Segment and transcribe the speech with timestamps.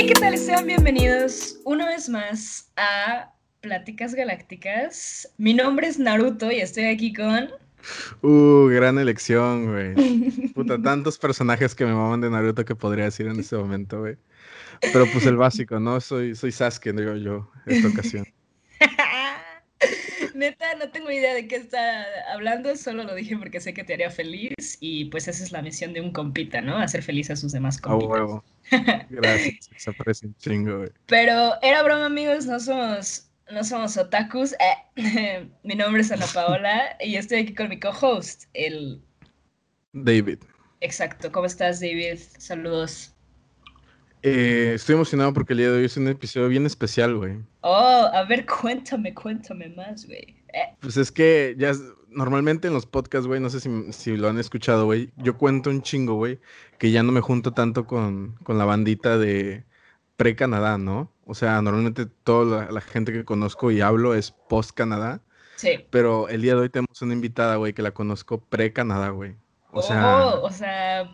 [0.00, 0.38] Hey, ¿qué tal?
[0.38, 5.30] Sean bienvenidos una vez más a Pláticas Galácticas.
[5.36, 7.50] Mi nombre es Naruto y estoy aquí con.
[8.22, 10.52] Uh, gran elección, güey.
[10.54, 14.16] Puta, tantos personajes que me maman de Naruto que podría decir en este momento, güey.
[14.80, 16.00] Pero pues el básico, ¿no?
[16.00, 18.26] Soy, soy Sasuke, digo yo, esta ocasión.
[20.40, 23.92] Neta, no tengo idea de qué está hablando, solo lo dije porque sé que te
[23.92, 26.78] haría feliz y pues esa es la misión de un compita, ¿no?
[26.78, 28.10] Hacer feliz a sus demás A compitas.
[28.10, 28.44] huevo.
[29.10, 30.90] Gracias, se aprecia un chingo, güey.
[31.06, 34.54] Pero era broma, amigos, no somos, no somos otakus.
[34.96, 39.02] Eh, mi nombre es Ana Paola y estoy aquí con mi co-host, el...
[39.92, 40.38] David.
[40.80, 42.18] Exacto, ¿cómo estás, David?
[42.38, 43.14] Saludos.
[44.22, 47.38] Eh, estoy emocionado porque el día de hoy es un episodio bien especial, güey.
[47.60, 50.39] Oh, a ver, cuéntame, cuéntame más, güey.
[50.80, 51.72] Pues es que ya
[52.10, 55.70] normalmente en los podcasts, güey, no sé si, si lo han escuchado, güey, yo cuento
[55.70, 56.40] un chingo, güey,
[56.78, 59.64] que ya no me junto tanto con, con la bandita de
[60.16, 61.12] pre-Canadá, ¿no?
[61.24, 65.20] O sea, normalmente toda la, la gente que conozco y hablo es post-Canadá,
[65.56, 65.86] sí.
[65.90, 69.36] pero el día de hoy tenemos una invitada, güey, que la conozco pre-Canadá, güey.
[69.72, 71.10] O oh, sea, o sea,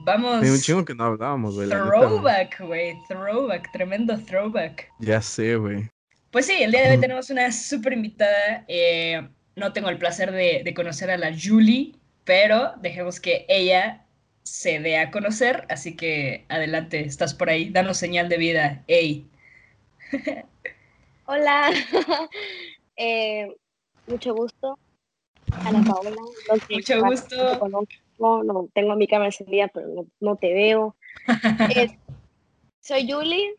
[0.00, 0.42] vamos.
[0.42, 1.68] hay un chingo que no hablábamos, güey.
[1.68, 4.90] Throwback, güey, throwback, tremendo throwback.
[4.98, 5.88] Ya sé, güey.
[6.30, 8.64] Pues sí, el día de hoy tenemos una súper invitada.
[8.68, 11.92] eh, no tengo el placer de, de conocer a la Julie,
[12.24, 14.06] pero dejemos que ella
[14.44, 15.66] se dé a conocer.
[15.68, 18.84] Así que adelante, estás por ahí, danos señal de vida.
[18.86, 19.26] Ey.
[21.26, 21.70] Hola,
[22.96, 23.48] Eh,
[24.06, 24.78] mucho gusto.
[25.64, 26.10] Ana Paola.
[26.48, 27.58] no te- Mucho no te gusto.
[27.58, 30.96] conozco, no, tengo mi cámara encendida, pero no, no te veo.
[32.82, 33.54] Soy Yuli,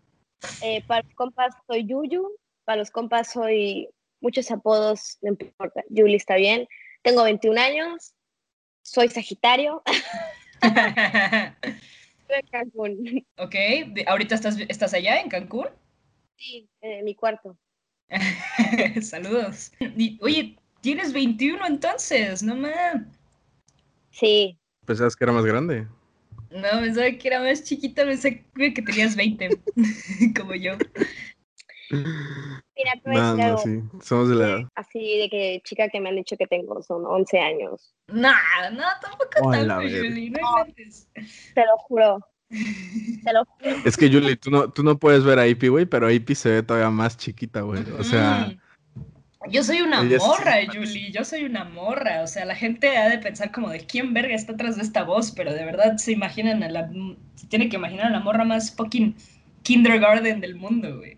[0.62, 2.30] eh, para los compas soy Yuyu,
[2.66, 6.68] para los compas soy muchos apodos, no importa, Yuli está bien.
[7.02, 8.14] Tengo 21 años,
[8.84, 9.82] soy Sagitario,
[10.62, 10.76] estoy
[12.30, 13.56] en Cancún, ok,
[14.08, 15.68] ahorita estás, estás allá en Cancún.
[16.38, 17.58] sí, en mi cuarto.
[19.02, 19.72] Saludos.
[19.80, 23.02] Y, oye, tienes 21 entonces, no más.
[24.12, 25.88] Sí, Pensabas que era más grande.
[26.50, 29.50] No, pensaba que era más chiquita, pensé que tenías 20,
[30.38, 30.74] como yo.
[31.96, 33.82] Mira, No, no, sí.
[34.02, 34.60] Somos de la edad.
[34.76, 37.94] Así de que chica que me han dicho que tengo son 11 años.
[38.08, 39.76] Nah, no, tampoco tanto.
[39.82, 41.08] Julie, no inventes.
[41.54, 42.20] Te lo juro.
[42.50, 43.76] Te lo juro.
[43.86, 46.50] Es que, Julie, tú no, tú no puedes ver a Ipi, güey, pero Ipi se
[46.50, 47.84] ve todavía más chiquita, güey.
[47.98, 48.52] O sea,
[49.46, 49.52] Mm.
[49.52, 52.22] Yo soy una morra, Julie, yo soy una morra.
[52.22, 55.04] O sea, la gente ha de pensar como de quién verga está atrás de esta
[55.04, 56.92] voz, pero de verdad se imaginan a la.
[57.36, 59.16] Se tiene que imaginar a la morra más fucking
[59.64, 61.18] kindergarten del mundo, güey.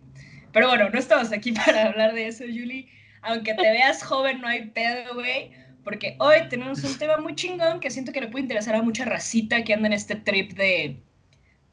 [0.54, 2.88] Pero bueno, no estamos aquí para hablar de eso, Julie.
[3.22, 5.52] Aunque te veas joven, no hay pedo, güey.
[5.84, 9.04] Porque hoy tenemos un tema muy chingón que siento que le puede interesar a mucha
[9.04, 11.02] racita que anda en este trip de.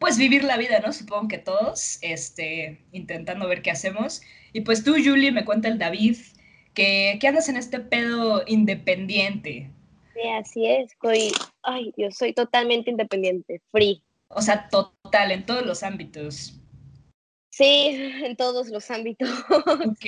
[0.00, 0.92] Pues vivir la vida, ¿no?
[0.92, 4.22] Supongo que todos, este, intentando ver qué hacemos.
[4.52, 6.16] Y pues tú, Julie, me cuenta el David,
[6.72, 9.70] que, que andas en este pedo independiente.
[10.14, 10.96] Sí, así es.
[11.02, 14.02] Soy, ay, yo soy totalmente independiente, free.
[14.28, 16.59] O sea, total, en todos los ámbitos.
[17.60, 17.90] Sí,
[18.24, 19.28] en todos los ámbitos.
[19.90, 20.06] Ok,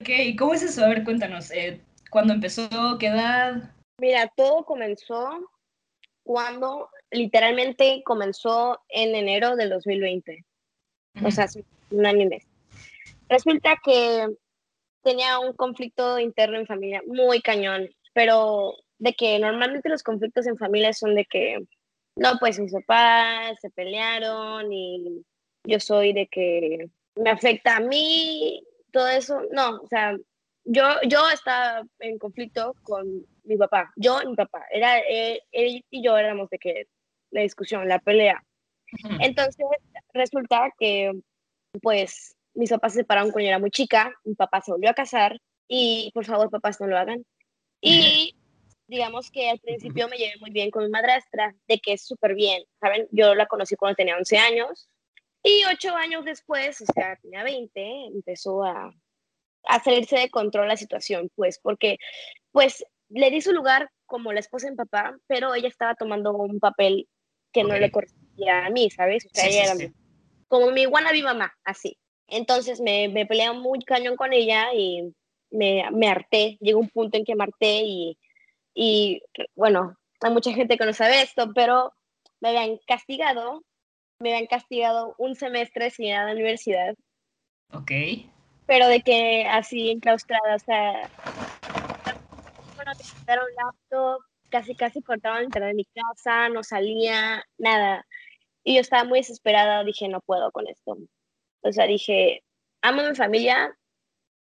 [0.00, 0.08] ok.
[0.08, 0.84] ¿Y cómo es eso?
[0.84, 1.52] A ver, cuéntanos.
[1.52, 1.80] Eh,
[2.10, 2.68] ¿Cuándo empezó?
[2.98, 3.72] ¿Qué edad?
[3.98, 5.52] Mira, todo comenzó
[6.24, 10.44] cuando literalmente comenzó en enero del 2020.
[11.24, 11.46] O sea,
[11.90, 12.48] un año y mes.
[13.28, 14.26] Resulta que
[15.04, 20.58] tenía un conflicto interno en familia muy cañón, pero de que normalmente los conflictos en
[20.58, 21.56] familia son de que,
[22.16, 25.24] no, pues mis papás se pelearon y
[25.64, 28.62] yo soy de que me afecta a mí,
[28.92, 29.42] todo eso.
[29.52, 30.16] No, o sea,
[30.64, 34.64] yo, yo estaba en conflicto con mi papá, yo y mi papá.
[34.70, 36.86] Era, él, él y yo éramos de que
[37.30, 38.42] la discusión, la pelea.
[39.20, 39.64] Entonces,
[40.12, 41.12] resulta que,
[41.80, 44.94] pues, mis papás se separaron cuando yo era muy chica, mi papá se volvió a
[44.94, 47.24] casar y, por favor, papás, no lo hagan.
[47.80, 48.34] Y
[48.88, 52.34] digamos que al principio me llevé muy bien con mi madrastra, de que es súper
[52.34, 53.06] bien, ¿saben?
[53.12, 54.88] Yo la conocí cuando tenía 11 años
[55.42, 58.92] y ocho años después, o sea, tenía 20, empezó a,
[59.64, 61.98] a salirse de control la situación, pues, porque,
[62.52, 66.60] pues, le di su lugar como la esposa mi papá, pero ella estaba tomando un
[66.60, 67.08] papel
[67.52, 69.26] que no le correspondía a mí, ¿sabes?
[69.26, 69.92] O sea, Sí, ella era sí.
[70.48, 71.98] como mi wannabe mamá, así.
[72.28, 75.12] Entonces me, me peleé muy cañón con ella y
[75.50, 78.18] me, me harté, llegó un punto en que me harté y,
[78.74, 79.22] y,
[79.56, 81.92] bueno, hay mucha gente que no sabe esto, pero
[82.40, 83.64] me habían castigado,
[84.20, 86.94] me habían castigado un semestre sin ir a la universidad,
[87.72, 87.90] Ok.
[88.66, 91.10] pero de que así enclaustrada, o sea,
[92.76, 98.06] bueno, quitaron laptop, casi casi cortaban el internet de mi casa, no salía, nada.
[98.62, 100.98] Y yo estaba muy desesperada, dije, no puedo con esto.
[101.62, 102.44] O sea, dije,
[102.82, 103.74] amo a mi familia,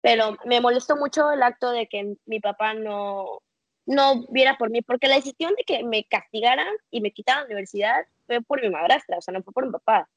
[0.02, 3.42] pero me molestó mucho el acto de que mi papá no,
[3.86, 7.48] no viera por mí, porque la decisión de que me castigaran y me quitaran la
[7.48, 10.10] universidad fue por mi madrastra, o sea, no fue por mi papá.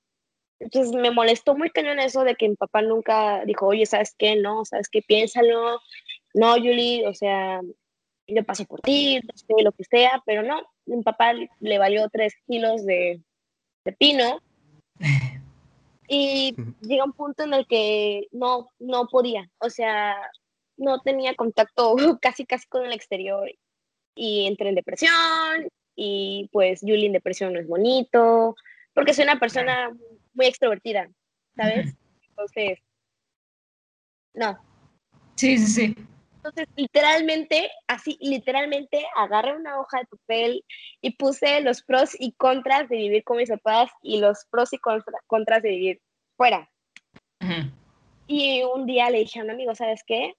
[0.60, 4.36] Entonces me molestó muy cañón eso de que mi papá nunca dijo, oye, ¿sabes qué?
[4.36, 5.02] No, ¿sabes qué?
[5.02, 5.80] Piénsalo.
[6.32, 7.60] No, Julie, o sea,
[8.26, 9.20] yo paso por ti,
[9.62, 13.22] lo que sea, pero no, mi papá le valió tres kilos de,
[13.84, 14.40] de pino
[16.08, 20.16] y llega un punto en el que no, no podía, o sea,
[20.76, 23.50] no tenía contacto casi, casi con el exterior
[24.14, 28.56] y entré en depresión y pues Julie en depresión no es bonito,
[28.94, 29.90] porque soy una persona
[30.32, 31.08] muy extrovertida,
[31.56, 31.94] ¿sabes?
[32.28, 32.78] Entonces,
[34.34, 34.58] no.
[35.36, 35.94] Sí, sí, sí.
[36.36, 40.64] Entonces, literalmente, así, literalmente, agarré una hoja de papel
[41.00, 44.78] y puse los pros y contras de vivir con mis papás y los pros y
[44.78, 46.02] contras de vivir
[46.36, 46.70] fuera.
[48.26, 50.34] Y un día le dije a un amigo, ¿sabes qué?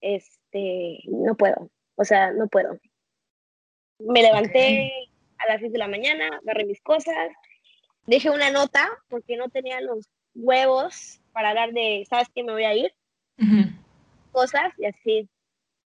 [0.00, 2.78] Este, no puedo, o sea, no puedo.
[3.98, 4.90] Me levanté
[5.38, 7.30] a las 6 de la mañana, agarré mis cosas,
[8.06, 12.42] dejé una nota porque no tenía los huevos para hablar de, ¿sabes qué?
[12.42, 12.94] Me voy a ir.
[14.32, 15.28] Cosas y así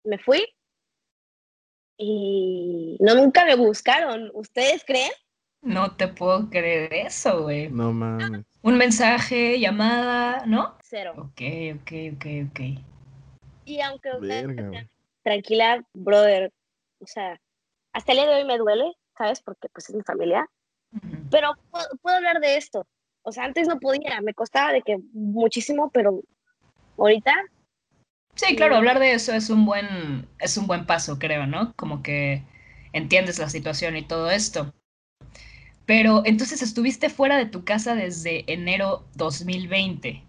[0.04, 0.46] me fui.
[1.98, 4.32] Y no, nunca me buscaron.
[4.34, 5.12] ¿Ustedes creen?
[5.62, 7.70] No te puedo creer eso, güey.
[7.70, 8.46] No mames.
[8.62, 10.78] Un mensaje, llamada, ¿no?
[10.82, 11.14] Cero.
[11.18, 11.42] Ok,
[11.76, 12.93] ok, ok, ok.
[13.66, 14.88] Y aunque ustedes
[15.24, 16.52] tranquila, brother,
[17.00, 17.40] o sea,
[17.94, 19.42] hasta el día de hoy me duele, ¿sabes?
[19.42, 20.48] Porque pues es mi familia.
[21.32, 21.54] Pero
[22.02, 22.86] puedo, hablar de esto.
[23.24, 26.22] O sea, antes no podía, me costaba de que muchísimo, pero
[26.98, 27.34] ahorita.
[28.36, 31.74] Sí, claro, hablar de eso es un buen, es un buen paso, creo, ¿no?
[31.76, 32.44] Como que
[32.92, 34.74] entiendes la situación y todo esto.
[35.86, 40.24] Pero entonces estuviste fuera de tu casa desde enero 2020.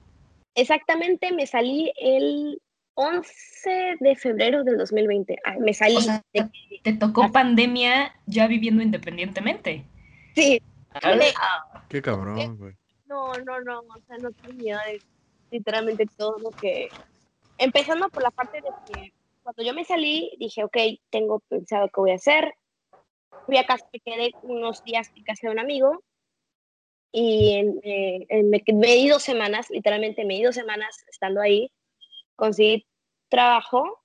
[0.55, 2.61] Exactamente, me salí el
[2.95, 5.37] 11 de febrero del 2020.
[5.61, 5.97] me salí.
[6.83, 9.85] te tocó pandemia ya viviendo independientemente.
[10.35, 10.63] Sí.
[11.89, 12.75] Qué cabrón, güey.
[13.07, 14.81] No, no, no, o sea, no tenía
[15.51, 16.89] literalmente todo lo que...
[17.59, 19.13] Empezando por la parte de que
[19.43, 20.77] cuando yo me salí, dije, ok,
[21.11, 22.55] tengo pensado qué voy a hacer.
[23.47, 26.03] Fui a casa, me quedé unos días en casa de un amigo
[27.17, 31.71] y eh, me, me di dos semanas, literalmente me di dos semanas estando ahí.
[32.37, 32.87] Conseguí
[33.29, 34.03] trabajo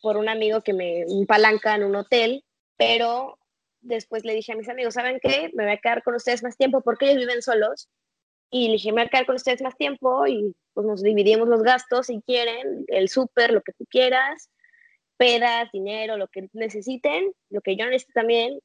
[0.00, 2.44] por un amigo que me palanca en un hotel,
[2.76, 3.38] pero
[3.80, 5.50] después le dije a mis amigos, ¿saben qué?
[5.54, 7.88] Me voy a quedar con ustedes más tiempo porque ellos viven solos.
[8.50, 11.48] Y le dije, me voy a quedar con ustedes más tiempo y pues nos dividimos
[11.48, 14.50] los gastos si quieren, el súper, lo que tú quieras,
[15.16, 18.58] pedas, dinero, lo que necesiten, lo que yo necesito también.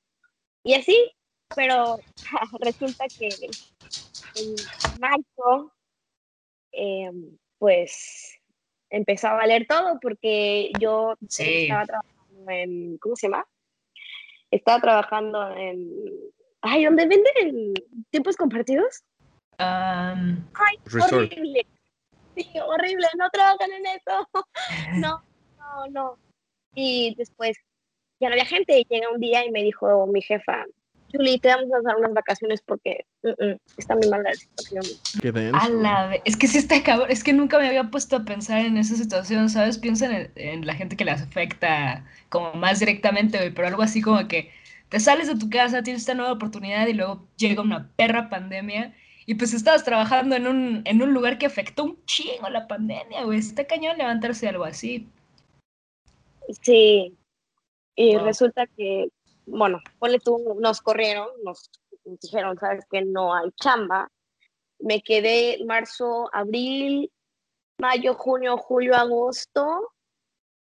[0.64, 1.12] Y así,
[1.56, 2.00] pero
[2.60, 3.30] resulta que
[4.36, 4.56] en
[5.00, 5.74] marzo,
[6.72, 8.37] em, pues
[8.90, 13.46] empezó a valer todo porque yo estaba trabajando en, ¿cómo se llama?
[14.52, 15.90] estaba trabajando en...
[16.62, 17.74] Ay, ¿dónde venden
[18.10, 19.04] tiempos compartidos?
[19.58, 21.66] Ay, horrible.
[22.36, 24.30] Sí, horrible, no trabajan en eso.
[24.96, 25.24] No,
[25.58, 26.18] no, no.
[26.76, 27.58] Y después
[28.20, 28.84] ya no había gente.
[28.90, 30.66] Llega un día y me dijo mi jefa,
[31.12, 33.06] Julie, te vamos a dar unas vacaciones porque
[33.78, 34.84] está muy mala la situación.
[36.26, 37.10] es que sí está cabrón.
[37.10, 39.78] Es que nunca me había puesto a pensar en esa situación, ¿sabes?
[39.78, 44.52] Piensa en, la gente que les afecta como más directamente, pero algo así como que
[44.90, 48.94] te sales de tu casa, tienes esta nueva oportunidad y luego llega una perra pandemia
[49.26, 53.24] y pues estabas trabajando en un, en un lugar que afectó un chingo la pandemia,
[53.24, 53.40] güey.
[53.40, 55.08] Está cañón levantarse algo así.
[56.62, 57.14] Sí.
[57.96, 59.10] Y resulta que
[59.48, 61.72] bueno, ponle tú, nos corrieron, nos
[62.04, 64.12] dijeron, sabes que no hay chamba.
[64.80, 67.12] Me quedé marzo, abril,
[67.80, 69.94] mayo, junio, julio, agosto,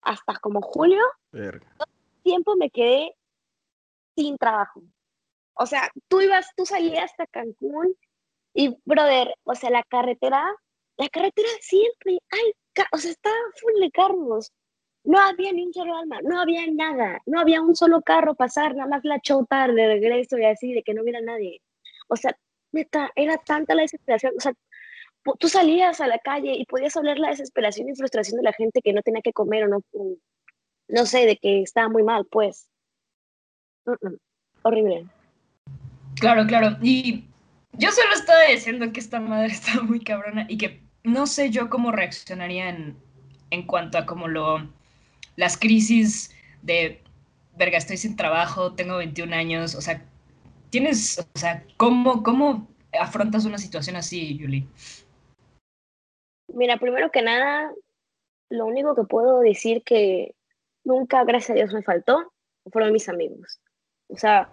[0.00, 1.02] hasta como julio.
[1.30, 1.86] Todo
[2.22, 3.14] tiempo me quedé
[4.16, 4.82] sin trabajo.
[5.54, 7.94] O sea, tú ibas, tú salías hasta Cancún
[8.54, 10.44] y, brother, o sea, la carretera,
[10.96, 12.52] la carretera siempre hay,
[12.92, 14.50] o sea, está full de carros.
[15.04, 18.76] No había ni un solo alma, no había nada, no había un solo carro pasar,
[18.76, 21.60] nada más la chota de regreso y así, de que no hubiera nadie.
[22.08, 22.36] O sea,
[22.70, 24.52] neta, era tanta la desesperación, o sea,
[25.38, 28.80] tú salías a la calle y podías hablar la desesperación y frustración de la gente
[28.80, 29.82] que no tenía que comer o no,
[30.88, 32.68] no sé, de que estaba muy mal, pues.
[34.62, 35.06] Horrible.
[36.20, 36.76] Claro, claro.
[36.82, 37.24] Y
[37.72, 41.68] yo solo estaba diciendo que esta madre está muy cabrona y que no sé yo
[41.68, 42.96] cómo reaccionaría en,
[43.50, 44.68] en cuanto a cómo lo
[45.36, 47.02] las crisis de,
[47.56, 50.04] verga, estoy sin trabajo, tengo 21 años, o sea,
[50.70, 54.66] tienes, o sea, ¿cómo, cómo afrontas una situación así, Julie?
[56.48, 57.72] Mira, primero que nada,
[58.50, 60.34] lo único que puedo decir que
[60.84, 62.32] nunca, gracias a Dios, me faltó
[62.70, 63.60] fueron mis amigos.
[64.08, 64.48] O sea,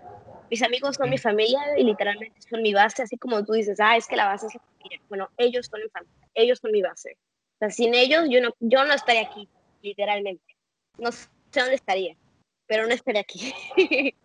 [0.49, 3.97] mis amigos son mi familia y literalmente son mi base, así como tú dices, ah,
[3.97, 5.01] es que la base es la familia.
[5.09, 7.17] Bueno, ellos son mi familia, ellos son mi base.
[7.55, 9.47] O sea, sin ellos yo no, yo no estaría aquí,
[9.81, 10.55] literalmente.
[10.99, 12.15] No sé dónde estaría,
[12.67, 13.53] pero no estaría aquí.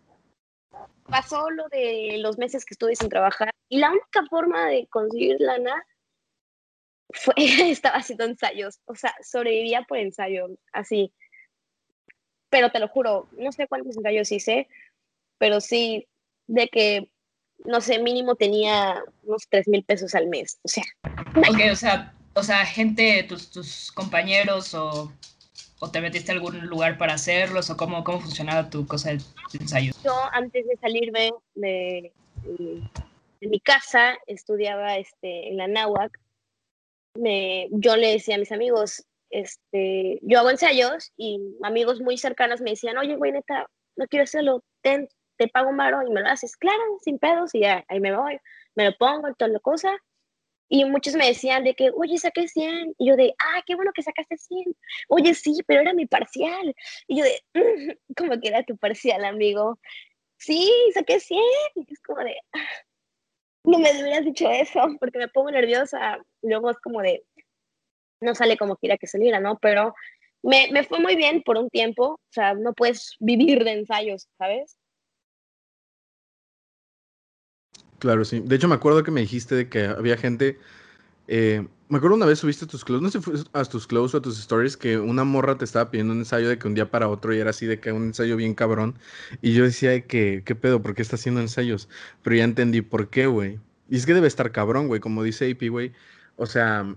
[1.04, 5.37] Pasó lo de los meses que estuve sin trabajar y la única forma de conseguir
[5.38, 5.85] lana
[7.11, 7.35] fue,
[7.71, 11.12] estaba haciendo ensayos, o sea, sobrevivía por ensayos, así.
[12.50, 14.69] Pero te lo juro, no sé cuántos ensayos hice,
[15.38, 16.07] pero sí,
[16.47, 17.11] de que,
[17.64, 20.85] no sé, mínimo tenía unos 3 mil pesos al mes, o sea.
[21.73, 25.12] O sea, o sea, gente, tus, tus compañeros o,
[25.85, 29.21] o, te metiste a algún lugar para hacerlos o cómo, cómo funcionaba tu cosa de
[29.61, 29.93] ensayo.
[30.05, 32.12] Yo antes de salirme de,
[32.45, 32.83] de,
[33.41, 36.19] mi casa estudiaba este, en la náhuac
[37.14, 42.61] me, yo le decía a mis amigos, este, yo hago ensayos y amigos muy cercanos
[42.61, 46.23] me decían, oye, güey, neta, no quiero hacerlo, ten, te pago un varo y me
[46.23, 48.38] lo haces, claro, sin pedos, y ya, ahí me voy,
[48.75, 49.97] me lo pongo toda la cosa.
[50.75, 52.97] Y muchos me decían de que, oye, saqué 100.
[52.99, 54.75] Y yo de, ah, qué bueno que sacaste 100.
[55.09, 56.75] Oye, sí, pero era mi parcial.
[57.07, 57.45] Y yo de,
[58.16, 59.78] ¿cómo que era tu parcial, amigo?
[60.37, 61.40] Sí, saqué 100.
[61.76, 62.59] Y es como de, ah,
[63.62, 66.19] no me hubieras dicho eso, porque me pongo nerviosa.
[66.43, 67.23] Luego es como de,
[68.21, 69.61] no sale como quiera que saliera, ¿no?
[69.61, 69.95] Pero
[70.43, 74.28] me, me fue muy bien por un tiempo, o sea, no puedes vivir de ensayos,
[74.38, 74.76] ¿sabes?
[78.04, 78.40] Claro, sí.
[78.44, 80.58] De hecho, me acuerdo que me dijiste de que había gente.
[81.28, 84.18] Eh, me acuerdo una vez subiste tus clothes, no sé si a tus clothes o
[84.18, 86.90] a tus stories, que una morra te estaba pidiendo un ensayo de que un día
[86.90, 88.99] para otro y era así de que un ensayo bien cabrón.
[89.42, 90.82] Y yo decía de que, ¿qué pedo?
[90.82, 91.88] ¿Por qué está haciendo ensayos?
[92.23, 93.61] Pero ya entendí por qué, güey.
[93.88, 95.92] Y es que debe estar cabrón, güey, como dice AP, güey.
[96.37, 96.96] O sea,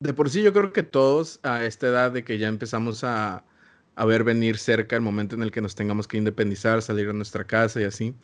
[0.00, 3.44] de por sí yo creo que todos a esta edad de que ya empezamos a,
[3.96, 7.12] a ver venir cerca el momento en el que nos tengamos que independizar, salir a
[7.12, 8.14] nuestra casa y así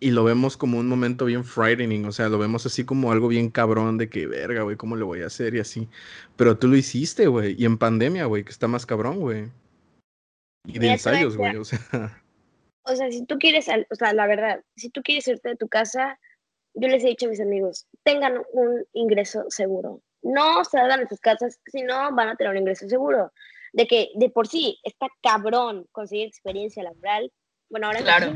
[0.00, 3.28] y lo vemos como un momento bien frightening, o sea, lo vemos así como algo
[3.28, 5.54] bien cabrón de que, verga, güey, ¿cómo lo voy a hacer?
[5.54, 5.88] Y así.
[6.36, 9.50] Pero tú lo hiciste, güey, y en pandemia, güey, que está más cabrón, güey.
[10.66, 12.22] Y de ensayos, güey, o sea.
[12.82, 15.68] O sea, si tú quieres, o sea, la verdad, si tú quieres irte de tu
[15.68, 16.18] casa,
[16.74, 20.00] yo les he dicho a mis amigos, tengan un ingreso seguro.
[20.22, 23.32] No salgan de sus casas, si no van a tener un ingreso seguro.
[23.72, 27.30] De que de por sí está cabrón conseguir experiencia laboral.
[27.68, 28.32] Bueno, ahora claro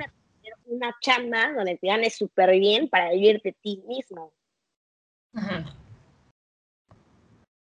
[0.66, 4.32] una chamba donde te ganes súper bien para vivir de ti mismo.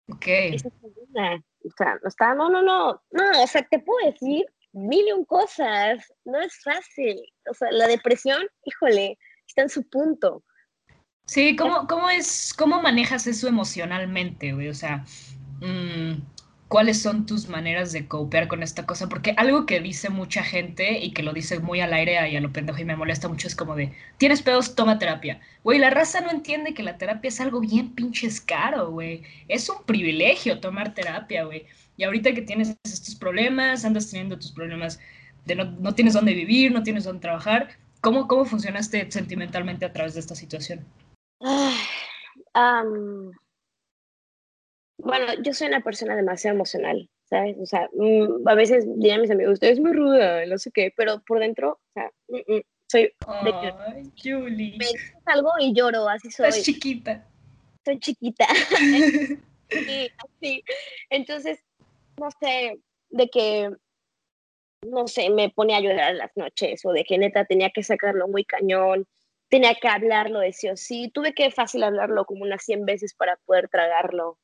[0.08, 0.26] Ok.
[0.54, 5.12] o sea, no está, no, no, no, no, o sea, te puedo decir mil y
[5.12, 7.22] un cosas, no es fácil.
[7.50, 10.42] O sea, la depresión, híjole, está en su punto.
[11.26, 14.68] Sí, ¿cómo, cómo es, cómo manejas eso emocionalmente, güey?
[14.68, 15.04] O sea,
[15.60, 16.14] mmm,
[16.72, 21.00] cuáles son tus maneras de copear con esta cosa, porque algo que dice mucha gente
[21.00, 23.46] y que lo dice muy al aire y a lo pendejo y me molesta mucho
[23.46, 25.38] es como de, tienes pedos, toma terapia.
[25.64, 29.22] Güey, la raza no entiende que la terapia es algo bien pinches caro, güey.
[29.48, 31.66] Es un privilegio tomar terapia, güey.
[31.98, 34.98] Y ahorita que tienes estos problemas, andas teniendo tus problemas
[35.44, 37.68] de no, no tienes dónde vivir, no tienes dónde trabajar,
[38.00, 40.86] ¿cómo, cómo funcionaste sentimentalmente a través de esta situación?
[42.54, 43.30] Um,
[45.02, 47.56] bueno, yo soy una persona demasiado emocional, ¿sabes?
[47.60, 50.92] O sea, mm, a veces dirán mis amigos, usted es muy ruda, no sé qué,
[50.96, 53.12] pero por dentro, o sea, mm, mm, soy...
[53.26, 54.76] Ay, Julie.
[54.78, 56.48] Me dices algo y lloro, así soy.
[56.48, 57.26] Estás chiquita.
[57.84, 58.46] Soy chiquita.
[59.70, 60.64] sí, así.
[61.10, 61.58] Entonces,
[62.18, 62.78] no sé,
[63.10, 63.70] de que,
[64.82, 68.28] no sé, me pone a llorar las noches o de que neta tenía que sacarlo
[68.28, 69.06] muy cañón
[69.52, 71.10] tenía que hablarlo de sí o sí.
[71.12, 74.38] Tuve que fácil hablarlo como unas 100 veces para poder tragarlo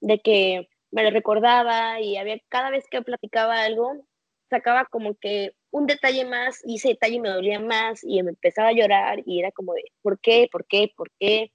[0.00, 4.06] de que me lo recordaba y había cada vez que platicaba algo,
[4.48, 8.68] sacaba como que un detalle más y ese detalle me dolía más y me empezaba
[8.68, 10.48] a llorar y era como de, ¿por qué?
[10.50, 10.92] ¿Por qué?
[10.96, 11.50] ¿Por qué?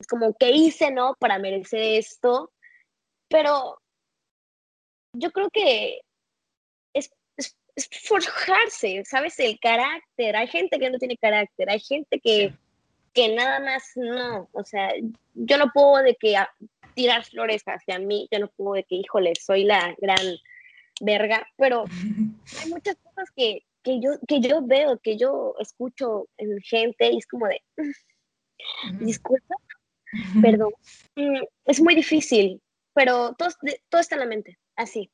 [0.00, 1.14] Es como, ¿qué hice, no?
[1.20, 2.52] Para merecer esto.
[3.28, 3.78] Pero
[5.16, 6.00] yo creo que
[6.94, 9.38] es, es, es forjarse, ¿sabes?
[9.38, 10.34] El carácter.
[10.34, 12.52] Hay gente que no tiene carácter, hay gente que,
[13.14, 14.48] que nada más no.
[14.52, 14.92] O sea,
[15.34, 16.36] yo no puedo de que
[16.94, 20.36] tirar flores hacia mí, yo no puedo de que, híjole, soy la gran
[21.00, 21.84] verga, pero
[22.62, 27.18] hay muchas cosas que, que, yo, que yo veo, que yo escucho en gente y
[27.18, 27.60] es como de,
[29.00, 29.54] disculpa,
[30.40, 30.72] perdón,
[31.16, 32.60] mm, es muy difícil,
[32.94, 33.50] pero todo,
[33.88, 35.10] todo está en la mente, así.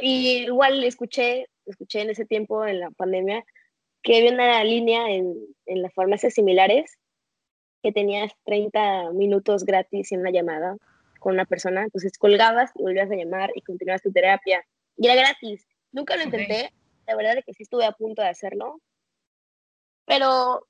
[0.00, 3.44] y igual escuché, escuché en ese tiempo, en la pandemia,
[4.02, 5.34] que había una línea en,
[5.66, 6.98] en las farmacias similares
[7.82, 10.76] que tenías 30 minutos gratis en una llamada
[11.18, 14.64] con una persona, entonces colgabas y volvías a llamar y continuabas tu terapia.
[14.96, 15.66] Y era gratis.
[15.92, 16.72] Nunca lo intenté,
[17.06, 18.80] la verdad es que sí estuve a punto de hacerlo,
[20.04, 20.66] pero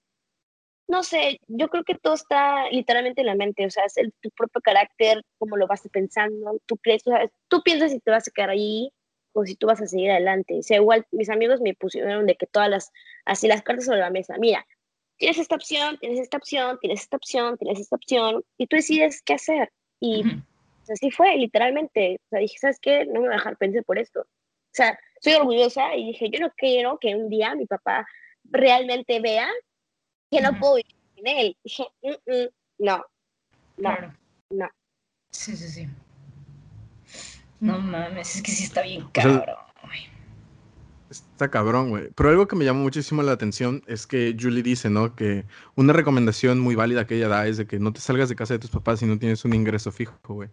[0.88, 4.12] no sé, yo creo que todo está literalmente en la mente, o sea, es el,
[4.21, 8.11] tu propio carácter, cómo lo vas pensando, tú crees, o sea, tú piensas si te
[8.11, 8.91] vas a quedar ahí
[9.33, 10.59] o si tú vas a seguir adelante.
[10.59, 12.91] O sea, igual mis amigos me pusieron de que todas las,
[13.27, 14.67] así las cartas sobre la mesa, mira,
[15.18, 19.22] tienes esta opción, tienes esta opción, tienes esta opción, tienes esta opción, y tú decides
[19.22, 19.70] qué hacer.
[20.00, 20.22] Y
[20.90, 22.20] así fue, literalmente.
[22.26, 23.04] O sea, dije, ¿sabes qué?
[23.06, 24.20] No me voy a dejar pensar por esto.
[24.20, 28.06] O sea, soy orgullosa y dije, yo no quiero que un día mi papá
[28.44, 29.48] realmente vea
[30.30, 31.56] que no puedo vivir sin él.
[31.64, 32.48] dije, mm, mm,
[32.78, 33.04] no,
[33.78, 34.14] no,
[34.50, 34.68] no.
[35.30, 35.88] Sí, sí, sí.
[37.60, 39.56] No mames, es que sí está bien cabrón.
[41.11, 42.11] Está cabrón, güey.
[42.15, 45.15] Pero algo que me llamó muchísimo la atención es que Julie dice, ¿no?
[45.15, 48.37] Que una recomendación muy válida que ella da es de que no te salgas de
[48.37, 50.50] casa de tus papás si no tienes un ingreso fijo, güey.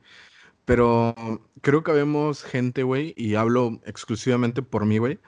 [0.65, 1.15] Pero
[1.61, 5.19] creo que vemos gente, güey, y hablo exclusivamente por mí, güey,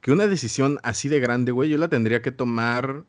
[0.00, 3.04] que una decisión así de grande, güey, yo la tendría que tomar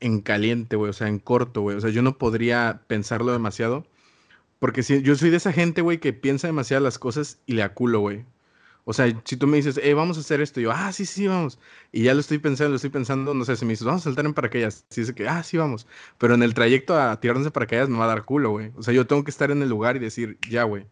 [0.00, 1.76] en caliente, güey, o sea, en corto, güey.
[1.76, 3.86] O sea, yo no podría pensarlo demasiado.
[4.60, 7.62] Porque si, yo soy de esa gente, güey, que piensa demasiado las cosas y le
[7.62, 8.24] aculo, güey.
[8.86, 11.26] O sea, si tú me dices, eh, vamos a hacer esto, yo, ah, sí, sí,
[11.26, 11.58] vamos.
[11.90, 14.04] Y ya lo estoy pensando, lo estoy pensando, no sé, si me dices, vamos a
[14.04, 14.84] saltar en paracaídas.
[14.90, 15.86] Si dice que, ah, sí, vamos.
[16.18, 18.72] Pero en el trayecto a tirarnos de paracaídas me va a dar culo, güey.
[18.76, 20.86] O sea, yo tengo que estar en el lugar y decir, ya, güey.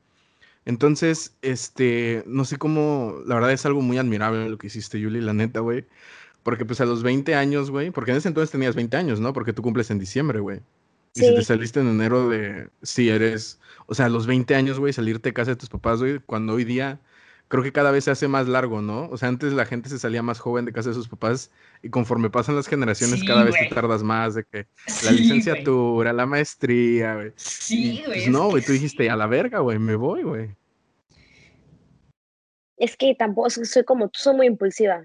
[0.65, 5.21] Entonces, este, no sé cómo, la verdad es algo muy admirable lo que hiciste, Yuli,
[5.21, 5.87] la neta, güey.
[6.43, 9.33] Porque pues a los 20 años, güey, porque en ese entonces tenías 20 años, ¿no?
[9.33, 10.61] Porque tú cumples en diciembre, güey.
[11.15, 14.79] Y si te saliste en enero de, sí, eres, o sea, a los 20 años,
[14.79, 17.01] güey, salirte de casa de tus papás, güey, cuando hoy día
[17.53, 19.11] creo que cada vez se hace más largo, ¿no?
[19.11, 21.51] O sea, antes la gente se salía más joven de casa de sus papás
[21.83, 24.67] y conforme pasan las generaciones cada vez te tardas más de que
[25.05, 27.33] la licenciatura, la maestría, güey.
[27.37, 28.21] Sí, güey.
[28.21, 30.49] Pues, no, güey, tú dijiste, a la verga, güey, me voy, güey.
[32.79, 35.05] Es que tampoco soy como tú, soy muy impulsiva.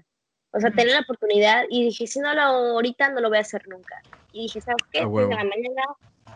[0.52, 3.36] O sea, tener la oportunidad y dije, si no lo hago ahorita, no lo voy
[3.36, 4.00] a hacer nunca.
[4.32, 5.00] Y dije, ¿sabes qué?
[5.00, 5.82] Ah, de la mañana,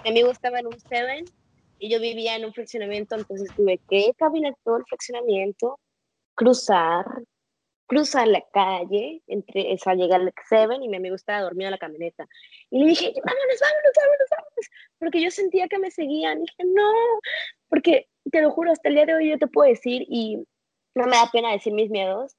[0.04, 1.24] mi amigo estaba en un Seven
[1.78, 5.80] y yo vivía en un fraccionamiento, entonces tuve que caminar todo el fraccionamiento,
[6.34, 7.04] cruzar,
[7.86, 11.78] cruzar la calle, entre, esa llegar al Seven y mi amigo estaba dormido en la
[11.78, 12.26] camioneta.
[12.70, 16.38] Y le dije, vámonos, vámonos, vámonos, vámonos, porque yo sentía que me seguían.
[16.38, 16.92] Y dije, no,
[17.68, 20.44] porque te lo juro, hasta el día de hoy yo te puedo decir, y
[20.94, 22.36] no me da pena decir mis miedos,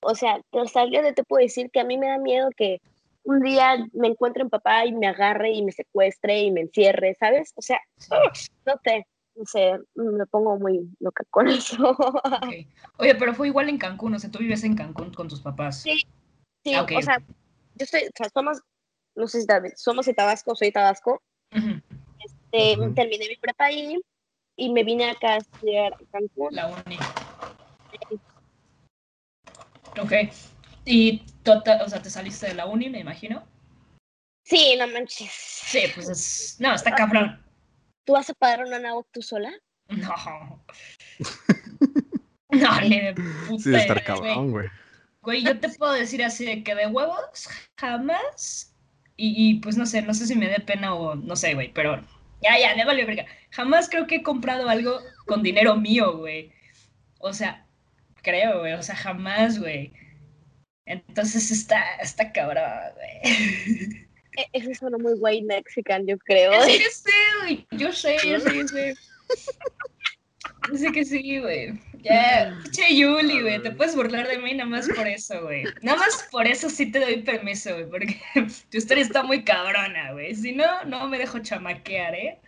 [0.00, 2.18] o sea, hasta el día de hoy te puedo decir que a mí me da
[2.18, 2.80] miedo que
[3.24, 7.16] un día me encuentre un papá y me agarre y me secuestre y me encierre,
[7.18, 7.52] ¿sabes?
[7.56, 7.80] O sea,
[8.64, 11.96] no sé, no sé, me pongo muy loca con eso.
[12.96, 15.82] Oye, pero fue igual en Cancún, o sea, tú vives en Cancún con tus papás.
[15.82, 16.06] Sí,
[16.64, 17.18] sí, ah, o sea,
[17.74, 18.62] yo estoy, o sea, somos,
[19.14, 21.22] no sé si sabes, somos de Tabasco, soy Tabasco.
[21.50, 24.00] este, Terminé mi prepa ahí
[24.56, 26.54] y me vine acá a estudiar a Cancún.
[26.54, 26.98] La uni.
[30.00, 30.12] Ok.
[30.86, 33.44] Y, tota, o sea, te saliste de la uni, me imagino.
[34.44, 35.32] Sí, no manches.
[35.32, 36.56] Sí, pues es...
[36.60, 37.45] No, está cabrón.
[38.06, 39.52] ¿Tú vas a pagar una nao tú sola?
[39.88, 40.64] No.
[42.50, 43.62] no, ni de puta.
[43.62, 44.68] Sí, de estar cabrón, güey.
[45.22, 48.72] Güey, yo te puedo decir así de que de huevos, jamás.
[49.16, 51.72] Y, y, pues no sé, no sé si me dé pena o no sé, güey,
[51.72, 52.00] pero
[52.40, 53.26] ya, ya, me vale verga.
[53.50, 56.52] Jamás creo que he comprado algo con dinero mío, güey.
[57.18, 57.66] O sea,
[58.22, 58.74] creo, güey.
[58.74, 59.92] O sea, jamás, güey.
[60.84, 64.05] Entonces está, está cabrón, güey.
[64.36, 66.52] E, eso suena muy white mexican, yo creo.
[66.52, 67.66] Es que sí, güey.
[67.72, 68.94] Yo sé, yo sé, yo sé.
[70.74, 71.78] Sé que sí, güey.
[72.02, 75.64] Ya, che Yuli, güey, te puedes burlar de mí nada más por eso, güey.
[75.82, 78.20] Nada más por eso sí te doy permiso, güey, porque
[78.70, 80.34] tu historia está muy cabrona, güey.
[80.34, 82.40] Si no, no me dejo chamaquear, ¿eh?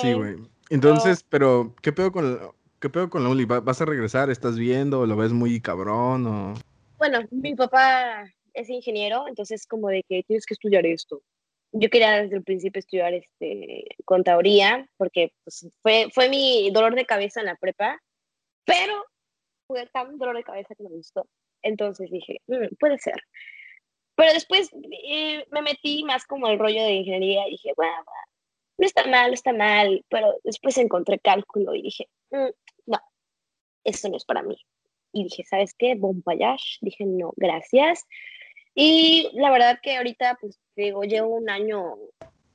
[0.00, 0.36] Sí, güey.
[0.68, 2.38] Entonces, pero, ¿qué pedo con,
[2.80, 3.44] qué pedo con la Uli?
[3.44, 4.30] ¿Vas a regresar?
[4.30, 5.06] ¿Estás viendo?
[5.06, 6.54] ¿Lo ves muy cabrón o...?
[6.98, 8.24] Bueno, mi papá
[8.56, 11.22] es ingeniero, entonces como de que tienes que estudiar esto.
[11.72, 17.04] Yo quería desde el principio estudiar este, contaduría, porque pues, fue, fue mi dolor de
[17.04, 18.00] cabeza en la prepa,
[18.64, 19.04] pero
[19.66, 21.26] fue tan dolor de cabeza que me gustó.
[21.62, 23.16] Entonces dije, mm, puede ser.
[24.16, 28.04] Pero después eh, me metí más como el rollo de ingeniería y dije, bueno,
[28.78, 32.50] no está mal, no está mal, pero después encontré cálculo y dije, mm,
[32.86, 32.98] no,
[33.84, 34.56] esto no es para mí.
[35.12, 35.94] Y dije, ¿sabes qué?
[35.94, 36.22] Bon.
[36.80, 38.04] Dije, no, gracias.
[38.76, 41.94] Y la verdad que ahorita, pues digo, llevo un año,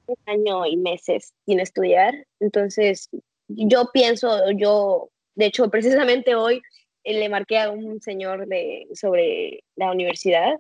[0.05, 2.13] un año y meses sin estudiar.
[2.39, 3.09] Entonces,
[3.49, 6.61] yo pienso, yo, de hecho, precisamente hoy
[7.03, 10.57] eh, le marqué a un señor de, sobre la universidad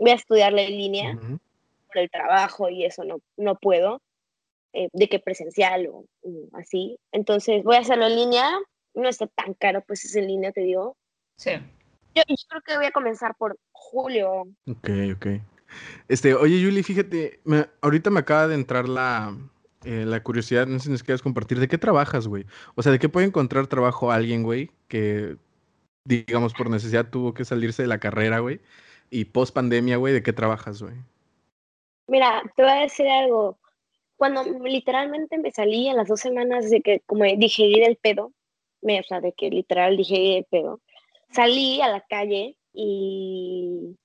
[0.00, 4.00] voy a estudiarla en línea por el trabajo y eso no, no puedo,
[4.72, 6.06] eh, de que presencial o,
[6.54, 6.98] así.
[7.12, 8.50] Entonces voy a hacerlo en línea,
[8.94, 10.96] no está tan caro, pues es en línea, te digo.
[11.36, 11.52] Sí.
[12.14, 14.42] Yo, creo que voy a comenzar por julio.
[14.66, 15.26] Ok, ok.
[16.08, 17.40] Este, oye, Yuli, fíjate,
[17.80, 19.36] ahorita me acaba de entrar la,
[19.84, 22.44] eh, la curiosidad, no sé si nos quieres compartir, ¿de qué trabajas, güey?
[22.74, 25.36] O sea, ¿de qué puede encontrar trabajo alguien, güey, que,
[26.04, 28.60] digamos, por necesidad tuvo que salirse de la carrera, güey?
[29.10, 30.94] Y post pandemia, güey, ¿de qué trabajas, güey?
[32.08, 33.58] Mira, te voy a decir algo.
[34.16, 38.32] Cuando literalmente me salí en las dos semanas de que, como dije, ir el pedo,
[38.82, 40.80] me, o sea, de que literal dije el pedo,
[41.32, 43.96] salí a la calle y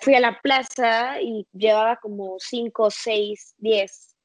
[0.00, 4.16] fui a la plaza y llevaba como cinco, seis, diez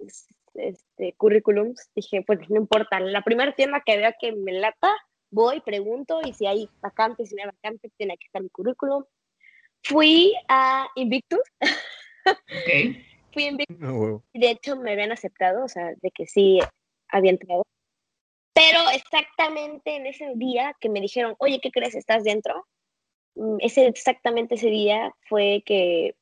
[0.55, 4.93] este, currículums, dije, pues no importa, la primera tienda que vea que me lata,
[5.31, 9.03] voy, pregunto y si hay vacantes, si no hay vacantes, tiene que estar mi currículum.
[9.83, 11.41] Fui a Invictus.
[12.61, 13.05] Okay.
[13.33, 13.77] Fui a Invictus.
[13.81, 16.59] Ah, de hecho, me habían aceptado, o sea, de que sí
[17.09, 17.63] había entrado.
[18.53, 21.95] Pero exactamente en ese día que me dijeron, oye, ¿qué crees?
[21.95, 22.67] ¿Estás dentro?
[23.35, 26.15] Mm, ese, exactamente ese día fue que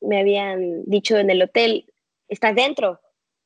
[0.00, 1.86] me habían dicho en el hotel,
[2.28, 3.00] ¿estás dentro?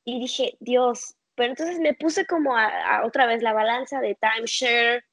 [0.04, 5.04] y dije, Dios, pero entonces me puse como a, otra vez la balanza de timeshare.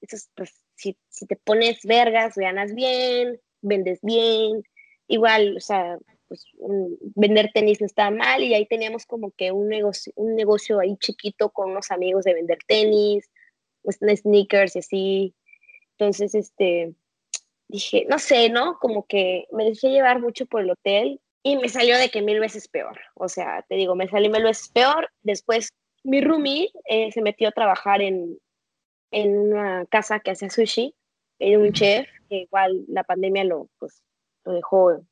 [0.00, 4.62] Entonces, pues, si, si, te pones vergas, ganas bien, vendes bien.
[5.08, 6.46] Igual, o sea, pues,
[7.14, 10.96] vender tenis no está mal y ahí teníamos como que un negocio, un negocio ahí
[10.98, 13.30] chiquito con unos amigos de vender tenis,
[13.82, 15.34] pues, sneakers y así.
[15.98, 16.94] Entonces, este,
[17.68, 18.78] dije, no sé, ¿no?
[18.78, 22.40] Como que me dejé llevar mucho por el hotel y me salió de que mil
[22.40, 22.98] veces peor.
[23.14, 25.10] O sea, te digo, me salió mil veces peor.
[25.22, 25.70] Después
[26.04, 28.38] mi roomie eh, se metió a trabajar en,
[29.10, 30.94] en una casa que hacía sushi,
[31.38, 34.02] era un chef, que igual la pandemia lo, pues,
[34.44, 35.02] lo dejó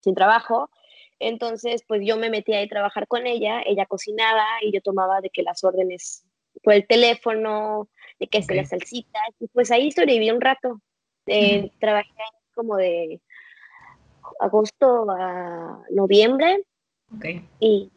[0.00, 0.70] sin trabajo.
[1.18, 5.20] Entonces, pues yo me metí ahí a trabajar con ella, ella cocinaba y yo tomaba
[5.20, 6.24] de que las órdenes
[6.62, 10.80] por el teléfono, de que se las salsitas, y pues ahí sobreviví un rato.
[11.26, 12.10] Eh, Trabajé
[12.54, 13.20] como de
[14.40, 16.64] agosto a noviembre.
[17.58, 17.90] Y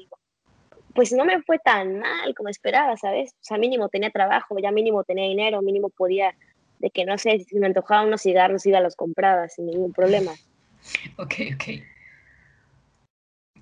[0.93, 3.31] pues no me fue tan mal como esperaba, ¿sabes?
[3.33, 6.35] O sea, mínimo tenía trabajo, ya mínimo tenía dinero, mínimo podía,
[6.79, 9.93] de que no sé, si me antojaba unos cigarros, iba a los compraba sin ningún
[9.93, 10.31] problema.
[11.17, 11.92] Ok, ok.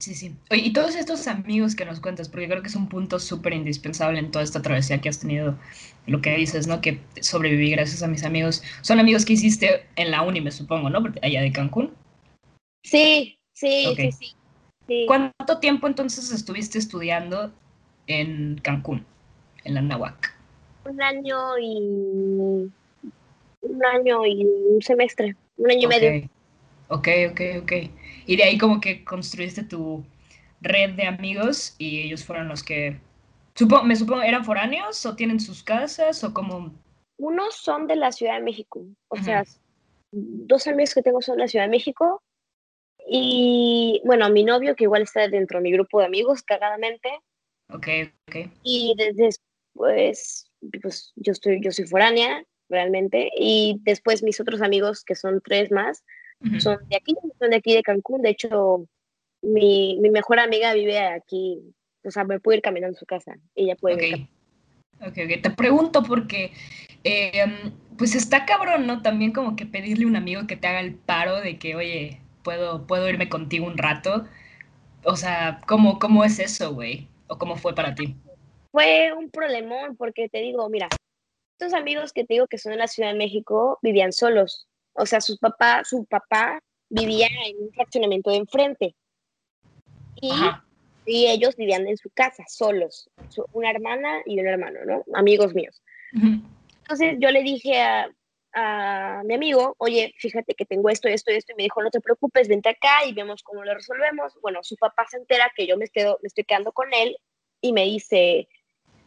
[0.01, 0.35] Sí, sí.
[0.49, 3.53] Oye, y todos estos amigos que nos cuentas, porque creo que es un punto súper
[3.53, 5.55] indispensable en toda esta travesía que has tenido,
[6.07, 6.81] lo que dices, ¿no?
[6.81, 8.63] Que sobreviví gracias a mis amigos.
[8.81, 11.03] Son amigos que hiciste en la uni, me supongo, ¿no?
[11.21, 11.93] Allá de Cancún.
[12.81, 14.35] Sí, sí, sí,
[14.87, 17.53] sí, ¿Cuánto tiempo entonces estuviste estudiando
[18.07, 19.05] en Cancún,
[19.65, 20.35] en la Nahuac?
[20.83, 22.71] Un año y
[23.61, 26.29] un año y un semestre, un año y medio.
[26.91, 27.71] Ok, ok, ok.
[28.25, 30.05] Y de ahí como que construiste tu
[30.59, 32.99] red de amigos y ellos fueron los que,
[33.55, 36.73] supongo, me supongo, ¿eran foráneos o tienen sus casas o como?
[37.17, 39.45] Unos son de la Ciudad de México, o sea,
[40.11, 42.21] dos amigos que tengo son de la Ciudad de México
[43.07, 47.09] y bueno, a mi novio, que igual está dentro de mi grupo de amigos, cagadamente.
[47.69, 47.87] Ok,
[48.27, 48.35] ok.
[48.63, 50.51] Y después,
[50.81, 53.29] pues yo, estoy, yo soy foránea, realmente.
[53.37, 56.03] Y después mis otros amigos, que son tres más,
[56.59, 58.21] son de aquí, son de aquí de Cancún.
[58.21, 58.85] De hecho,
[59.41, 61.59] mi, mi, mejor amiga vive aquí,
[62.03, 63.35] o sea, me puede ir caminando a su casa.
[63.55, 64.29] Ella puede okay.
[64.99, 65.41] ok, ok.
[65.41, 66.51] Te pregunto porque,
[67.03, 69.01] em, pues está cabrón, ¿no?
[69.01, 72.21] También como que pedirle a un amigo que te haga el paro de que, oye,
[72.43, 74.25] puedo, puedo irme contigo un rato.
[75.03, 77.07] O sea, ¿cómo, cómo es eso, güey?
[77.27, 78.15] ¿O cómo fue para ti?
[78.71, 80.87] Fue un problemón porque te digo, mira,
[81.59, 84.67] estos amigos que te digo que son de la Ciudad de México vivían solos.
[85.01, 88.95] O sea, sus papá, su papá vivía en un fraccionamiento de enfrente.
[90.21, 90.31] Y,
[91.05, 93.09] y ellos vivían en su casa, solos.
[93.53, 95.03] Una hermana y un hermano, ¿no?
[95.15, 95.81] Amigos míos.
[96.13, 98.09] Entonces yo le dije a,
[98.53, 102.01] a mi amigo, oye, fíjate que tengo esto, esto, esto, y me dijo, no te
[102.01, 104.37] preocupes, vente acá y vemos cómo lo resolvemos.
[104.41, 107.17] Bueno, su papá se entera que yo me, quedo, me estoy quedando con él
[107.61, 108.47] y me dice,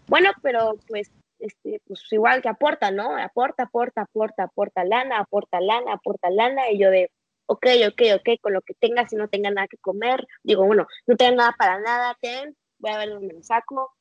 [0.08, 1.12] bueno, pero pues,
[1.44, 3.18] este, pues igual que aporta, ¿no?
[3.18, 7.10] Aporta, aporta, aporta, aporta lana, aporta lana, aporta lana, y yo de,
[7.46, 10.86] ok, ok, ok, con lo que tengas y no tenga nada que comer, digo, bueno,
[11.06, 13.92] no tenga nada para nada, ten, voy a ver dónde lo saco,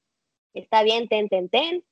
[0.53, 1.83] está bien, ten, ten, ten,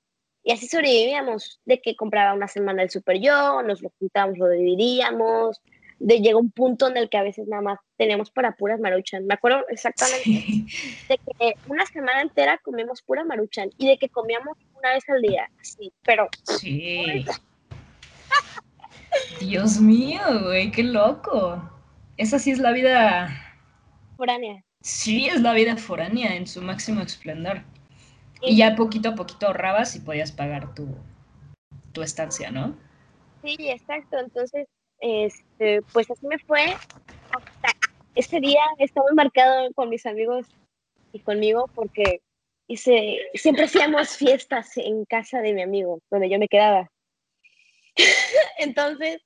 [0.44, 4.48] y así sobrevivíamos, de que compraba una semana el super yo, nos lo juntábamos, lo
[4.48, 5.62] dividíamos,
[6.02, 9.26] de llega un punto en el que a veces nada más tenemos para puras maruchan.
[9.28, 10.66] Me acuerdo exactamente
[11.08, 15.22] de que una semana entera comimos pura maruchan y de que comíamos una vez al
[15.22, 16.28] día, así, pero...
[16.44, 17.26] Sí.
[19.40, 21.62] Dios mío, güey, qué loco.
[22.18, 23.30] esa sí es la vida.
[24.18, 24.64] Foránea.
[24.82, 27.62] Sí, es la vida foránea en su máximo esplendor.
[28.42, 30.96] Y ya poquito a poquito ahorrabas y podías pagar tu,
[31.92, 32.76] tu estancia, ¿no?
[33.44, 34.18] Sí, exacto.
[34.18, 34.68] Entonces,
[35.02, 36.66] este, pues así me fue.
[37.32, 37.78] Hasta
[38.16, 40.48] ese día estaba marcado con mis amigos
[41.12, 42.22] y conmigo porque
[42.68, 46.90] hice, siempre hacíamos fiestas en casa de mi amigo, donde yo me quedaba.
[48.58, 49.22] Entonces,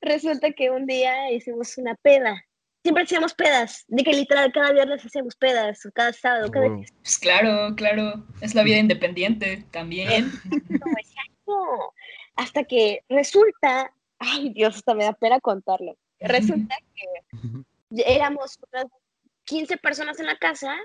[0.00, 2.44] resulta que un día hicimos una peda.
[2.82, 6.84] Siempre hacíamos pedas, de que literal cada viernes hacíamos pedas, cada sábado, cada Wow.
[7.00, 8.26] Pues claro, claro.
[8.42, 10.30] Es la vida independiente también.
[10.68, 11.94] No, exacto.
[12.36, 13.90] Hasta que resulta,
[14.24, 15.96] ay Dios, hasta me da pena contarlo.
[16.20, 16.76] Resulta
[17.90, 18.86] que éramos unas
[19.44, 20.76] 15 personas en la casa,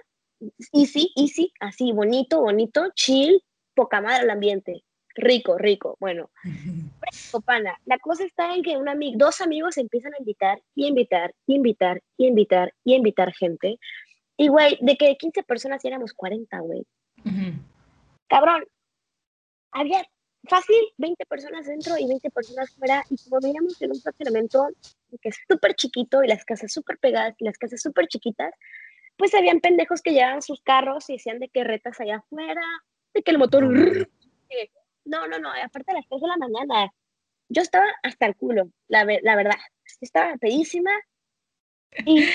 [0.73, 4.84] easy, easy, así, bonito, bonito, chill, poca madre el ambiente,
[5.15, 5.97] rico, rico.
[5.99, 6.30] Bueno,
[6.99, 7.80] fresco, pana.
[7.86, 8.78] La cosa está en que
[9.15, 13.80] dos amigos empiezan a invitar y invitar y invitar y invitar y invitar gente.
[14.38, 16.86] Y güey, de que 15 personas éramos 40, güey
[17.25, 17.60] Ujú.
[18.30, 18.63] cabrón,
[19.71, 20.02] había
[20.47, 24.67] fácil 20 personas dentro y 20 personas fuera, y como vivíamos en un fraccionamiento
[25.21, 28.54] que es súper chiquito y las casas súper pegadas y las casas súper chiquitas,
[29.17, 32.62] pues habían pendejos que llevaban sus carros y decían de que retas allá afuera,
[33.13, 33.63] de que el motor...
[35.06, 36.91] No, no, no, aparte a las 3 de la mañana,
[37.49, 39.58] yo estaba hasta el culo, la, la verdad,
[40.02, 40.91] estaba pedísima.
[42.06, 42.23] Y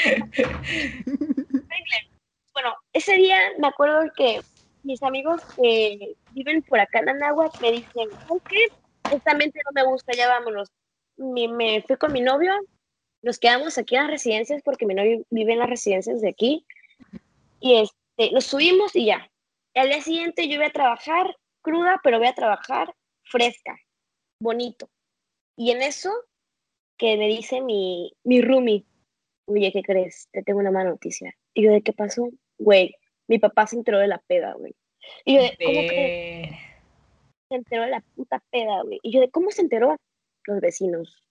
[2.53, 4.41] bueno, ese día me acuerdo que
[4.83, 8.57] mis amigos que viven por acá en Anáhuac me dicen, ¿sabes qué?
[9.11, 10.69] Esta mente no me gusta, ya vámonos.
[11.17, 12.53] Mi- me fui con mi novio,
[13.23, 16.67] nos quedamos aquí en las residencias porque mi novio vive en las residencias de aquí.
[17.61, 19.31] Y este, nos subimos y ya.
[19.75, 23.79] Al día siguiente yo voy a trabajar cruda, pero voy a trabajar fresca,
[24.41, 24.91] bonito.
[25.57, 26.13] Y en eso
[26.99, 28.85] que me dice mi, mi roomie,
[29.47, 30.29] oye, ¿qué crees?
[30.33, 31.35] Te tengo una mala noticia.
[31.55, 32.29] Y yo, ¿de qué pasó?
[32.59, 32.95] Güey,
[33.29, 34.75] mi papá se enteró de la peda, güey.
[35.25, 36.51] Y yo, de, ¿cómo crees?
[37.49, 39.01] Se enteró de la puta peda, güey?
[39.03, 39.97] Y yo, ¿de cómo se enteró?
[40.45, 41.23] Los vecinos.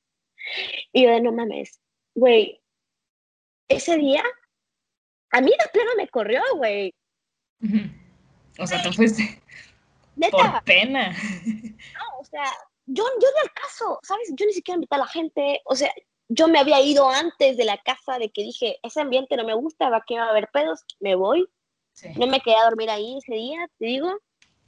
[0.92, 1.80] Y yo, de no mames,
[2.16, 2.62] güey.
[3.68, 4.24] Ese día,
[5.32, 6.94] a mí de plano me corrió, güey.
[8.60, 9.42] O sea, tú fuiste
[10.16, 11.10] Neta, por pena.
[11.46, 12.46] no, o sea,
[12.86, 14.32] yo, yo ni al caso, ¿sabes?
[14.36, 15.92] Yo ni siquiera invité a la gente, o sea,
[16.30, 19.54] yo me había ido antes de la casa de que dije, ese ambiente no me
[19.54, 21.48] gusta, va que va a haber pedos, me voy.
[21.94, 22.10] Sí.
[22.18, 24.20] No me quedé a dormir ahí ese día, te digo.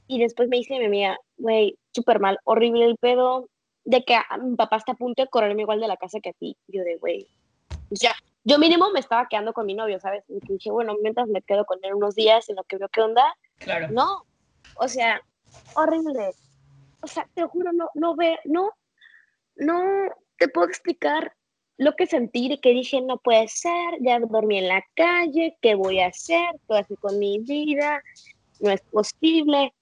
[0.06, 3.48] Y después me dice mi amiga, güey, súper mal, horrible el pedo,
[3.84, 6.30] de que a- mi papá está a punto de correrme igual de la casa que
[6.30, 6.56] a ti.
[6.68, 7.26] Yo de, güey,
[7.88, 8.14] pues ya.
[8.44, 10.22] Yo mínimo me estaba quedando con mi novio, ¿sabes?
[10.28, 13.00] Y dije, bueno, mientras me quedo con él unos días en lo que veo qué
[13.00, 13.36] onda.
[13.58, 13.88] Claro.
[13.90, 14.24] No,
[14.76, 15.20] o sea,
[15.74, 16.30] horrible.
[17.00, 18.70] O sea, te juro, no, no ve, no,
[19.56, 19.82] no
[20.38, 21.32] te puedo explicar
[21.78, 25.74] lo que sentí y que dije, no puede ser, ya dormí en la calle, ¿qué
[25.74, 26.52] voy a hacer?
[26.52, 28.02] ¿Qué voy a hacer con mi vida?
[28.60, 29.74] No es posible.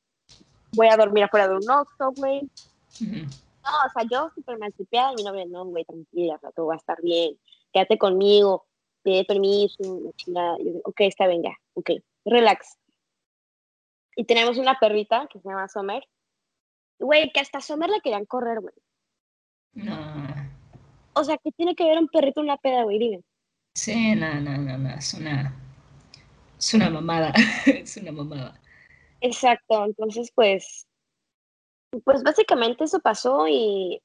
[0.73, 2.41] Voy a dormir afuera de un Oxxo, güey.
[3.01, 3.27] Ujú.
[3.65, 6.51] No, o sea, yo súper mal tripeada y mi novia, no, güey, tranquila, o sea,
[6.51, 7.39] todo va a estar bien.
[7.73, 8.67] Quédate conmigo,
[9.05, 10.57] doy permiso, la chingada.
[10.59, 11.91] Yo, ok, está bien, ya, ok,
[12.25, 12.77] relax.
[14.17, 16.07] Y tenemos una perrita que se llama Summer.
[16.99, 18.75] Güey, que hasta Summer le querían correr, güey.
[19.73, 20.34] No.
[21.15, 23.21] O sea, que tiene que ver un perrito en una peda, güey, dime.
[23.75, 24.91] Sí, no, no, no, no.
[24.91, 25.55] Es una.
[26.59, 27.33] Es una mamada.
[27.67, 28.61] es una mamada.
[29.21, 30.87] Exacto, entonces, pues,
[32.05, 34.03] pues básicamente eso pasó y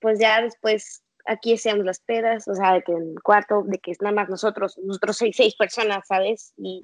[0.00, 3.78] pues ya después aquí hacíamos las pedas, o sea, de que en el cuarto, de
[3.78, 6.52] que es nada más nosotros, nosotros seis, seis personas, ¿sabes?
[6.56, 6.82] Y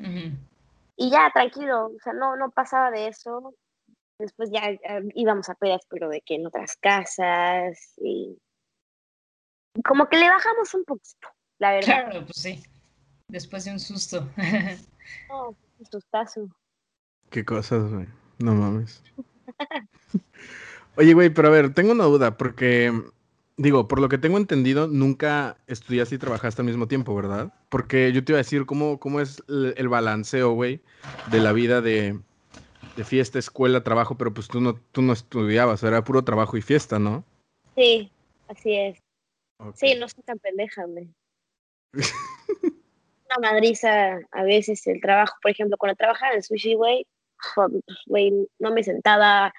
[0.97, 3.55] y ya, tranquilo, o sea, no, no pasaba de eso.
[4.19, 4.79] Después ya eh,
[5.15, 8.39] íbamos a pedas, pero de que en otras casas y
[9.83, 12.05] como que le bajamos un poquito, la verdad.
[12.11, 12.63] Claro, pues sí.
[13.29, 14.29] Después de un susto.
[15.29, 16.49] No, un sustazo.
[17.29, 18.07] Qué cosas, güey.
[18.39, 19.03] No mames.
[20.97, 22.91] Oye, güey, pero a ver, tengo una duda, porque,
[23.59, 27.53] digo, por lo que tengo entendido, nunca estudiaste y trabajaste al mismo tiempo, ¿verdad?
[27.69, 30.81] Porque yo te iba a decir cómo, cómo es el, el balanceo, güey,
[31.31, 32.19] de la vida de,
[32.97, 36.63] de fiesta, escuela, trabajo, pero pues tú no, tú no estudiabas, era puro trabajo y
[36.63, 37.25] fiesta, ¿no?
[37.75, 38.11] Sí,
[38.49, 39.04] así es.
[39.59, 39.77] Ok.
[39.77, 41.09] Sí, no soy tan pendeja, hombre.
[43.39, 47.07] Una madriza a veces el trabajo, por ejemplo, cuando trabajaba en el sushi, güey,
[48.59, 49.53] no me sentaba,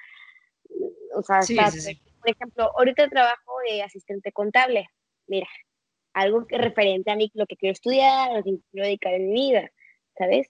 [1.14, 2.02] o sea, Sí, sí.
[2.20, 4.88] por ejemplo, ahorita trabajo de asistente contable,
[5.28, 5.48] mira,
[6.14, 9.34] algo que referente a mí, lo que quiero estudiar, lo que quiero dedicar en mi
[9.34, 9.72] vida,
[10.18, 10.50] ¿sabes?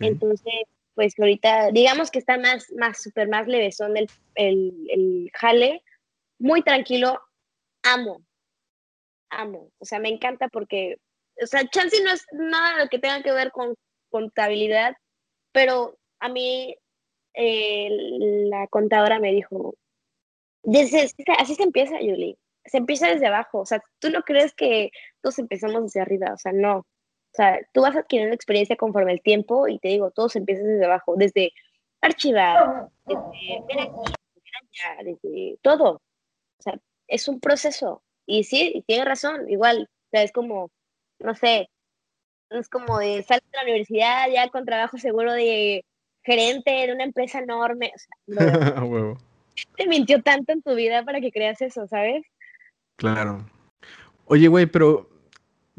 [0.00, 0.52] Entonces,
[0.94, 5.82] pues ahorita, digamos que está más, más, súper más levesón el, el, el jale,
[6.38, 7.20] muy tranquilo,
[7.82, 8.22] amo,
[9.30, 9.70] amo.
[9.78, 10.96] O sea, me encanta porque,
[11.42, 13.74] o sea, chance no es nada que tenga que ver con
[14.10, 14.94] contabilidad,
[15.52, 16.76] pero a mí
[17.34, 19.74] la contadora me dijo,
[20.62, 22.36] desde, así se empieza, Julie.
[22.64, 23.60] Se empieza desde abajo.
[23.60, 24.90] O sea, tú no crees que
[25.20, 26.32] todos empezamos desde arriba.
[26.32, 26.78] O sea, no.
[26.78, 30.84] O sea, tú vas adquiriendo experiencia conforme el tiempo y te digo, todos empiezan desde
[30.84, 31.14] abajo.
[31.16, 31.52] Desde
[32.00, 33.18] archivar, desde
[35.04, 35.94] desde todo.
[35.94, 36.78] O sea,
[37.12, 38.02] es un proceso.
[38.26, 39.88] Y sí, tiene razón, igual.
[40.06, 40.70] O sea, es como,
[41.18, 41.68] no sé,
[42.50, 45.84] es como de salir de la universidad ya con trabajo seguro de
[46.24, 47.92] gerente de una empresa enorme.
[47.94, 49.18] O sea, no,
[49.76, 52.24] te mintió tanto en tu vida para que creas eso, ¿sabes?
[52.96, 53.46] Claro.
[54.26, 55.10] Oye, güey, pero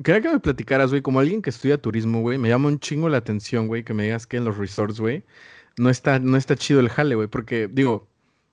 [0.04, 3.10] quería que me platicaras, güey, como alguien que estudia turismo, güey, me llama un chingo
[3.10, 5.24] la atención, güey, que me digas que en los resorts, güey,
[5.78, 8.08] no está, no está chido el jale, güey, porque, digo,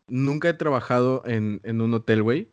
[0.06, 2.48] nunca he trabajado en, en un hotel, güey,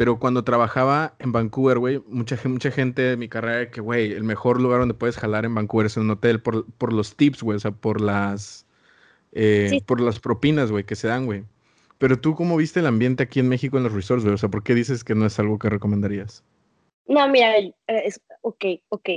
[0.00, 4.24] pero cuando trabajaba en Vancouver, güey, mucha, mucha gente de mi carrera que, güey, el
[4.24, 7.42] mejor lugar donde puedes jalar en Vancouver es en un hotel por, por los tips,
[7.42, 8.66] güey, o sea, por las,
[9.32, 11.44] eh, por las propinas, güey, que se dan, güey.
[11.98, 14.36] Pero tú, ¿cómo viste el ambiente aquí en México en los resorts, güey?
[14.36, 16.44] O sea, ¿por qué dices que no es algo que recomendarías?
[17.06, 17.52] No, mira,
[17.86, 19.08] es, ok, ok.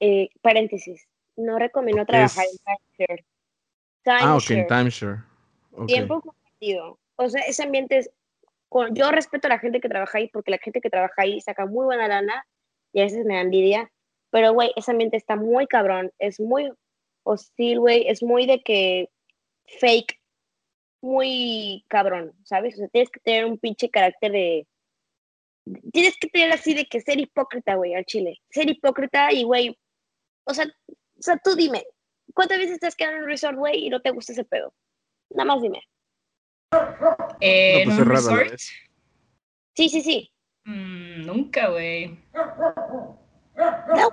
[0.00, 1.06] Eh, paréntesis.
[1.36, 2.58] No recomiendo trabajar en
[2.98, 3.24] timeshare.
[4.06, 5.18] ah, ok, en timeshare.
[5.86, 6.98] Tiempo compartido.
[7.14, 8.10] O sea, ese ambiente es...
[8.92, 11.66] yo respeto a la gente que trabaja ahí porque la gente que trabaja ahí saca
[11.66, 12.46] muy buena lana
[12.92, 13.90] y a veces me da envidia.
[14.30, 16.12] Pero, güey, ese ambiente está muy cabrón.
[16.18, 16.70] Es muy
[17.22, 18.08] hostil, güey.
[18.08, 19.08] Es muy de que
[19.80, 20.20] fake
[21.00, 22.74] muy cabrón, ¿sabes?
[22.74, 24.66] O sea, tienes que tener un pinche carácter de...
[25.92, 28.38] Tienes que tener así de que ser hipócrita, güey, al chile.
[28.50, 29.76] Ser hipócrita y, güey,
[30.44, 30.66] o sea,
[31.18, 31.84] o sea, tú dime,
[32.34, 34.72] ¿cuántas veces te has en un resort, güey, y no te gusta ese pedo?
[35.30, 35.82] Nada más dime.
[37.40, 38.58] Eh, no, pues ¿En un resort?
[39.74, 40.32] Sí, sí, sí.
[40.64, 42.18] Mm, nunca, güey.
[42.34, 44.08] No,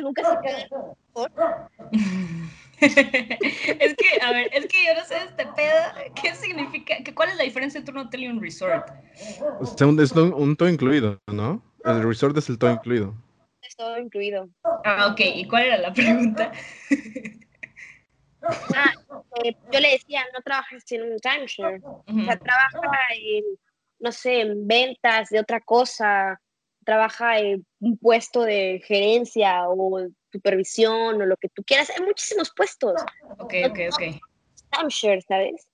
[0.00, 0.96] nunca se quedó
[2.80, 6.96] es que, a ver, es que yo no sé este pedo, ¿qué significa?
[7.14, 8.90] ¿Cuál es la diferencia entre un hotel y un resort?
[9.60, 11.62] O sea, un, es un, todo incluido, ¿no?
[11.84, 13.14] El resort es el todo incluido.
[13.62, 14.48] Es todo incluido.
[14.84, 15.20] Ah, ok.
[15.20, 16.52] ¿Y cuál era la pregunta?
[18.74, 18.92] Ah,
[19.42, 21.80] eh, yo le decía, no trabajas en un timeshare.
[21.84, 23.44] O sea, trabaja en,
[23.98, 26.40] no sé, en ventas de otra cosa,
[26.84, 31.90] trabaja en un puesto de gerencia o supervisión o lo que tú quieras.
[31.90, 33.00] Hay muchísimos puestos.
[33.38, 34.02] Ok, ok, ok.
[34.70, 35.66] Timeshare, ¿sabes?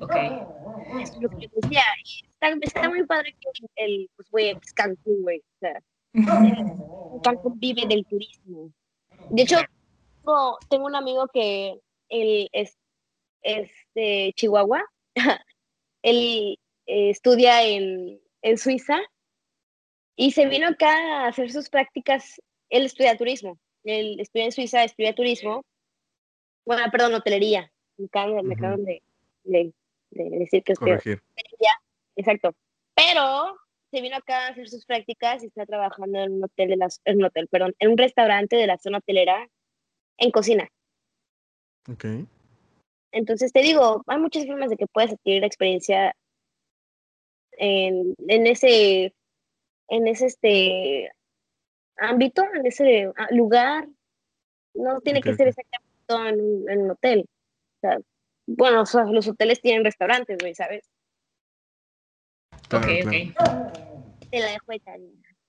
[0.00, 0.14] Ok.
[1.00, 1.82] Es lo que decía.
[2.32, 5.38] está, está, muy padre que el, pues, güey, es Cancún, güey.
[5.38, 5.82] O sea,
[7.22, 8.70] Cancún vive del turismo.
[9.30, 9.56] De hecho,
[10.68, 12.76] tengo un amigo que él es,
[13.94, 14.84] de Chihuahua.
[16.02, 19.00] él eh, estudia en, en Suiza
[20.16, 22.40] y se vino acá a hacer sus prácticas.
[22.70, 25.64] Él estudia turismo él estudia en Suiza, estudia turismo.
[26.64, 27.70] Bueno, perdón, hotelería.
[27.96, 29.02] Me acaban, de,
[30.10, 31.80] decir que estudia hotelería.
[32.16, 32.54] Exacto.
[32.94, 33.56] Pero
[33.90, 37.00] se vino acá a hacer sus prácticas y está trabajando en un hotel de las,
[37.04, 39.48] en un hotel, perdón, en un restaurante de la zona hotelera
[40.18, 40.68] en cocina.
[41.90, 42.04] Ok.
[43.12, 46.14] Entonces te digo, hay muchas formas de que puedes adquirir experiencia
[47.52, 49.14] en, en ese,
[49.88, 51.10] en ese este
[51.96, 53.88] ámbito, en ese ah, lugar.
[54.74, 55.88] No tiene que ser exactamente
[56.30, 57.20] en un, en un hotel.
[57.20, 57.98] O sea,
[58.46, 60.84] bueno, los hoteles tienen restaurantes, güey, ¿sabes?
[62.72, 63.12] ok, ok.
[64.30, 64.80] Te la dejo de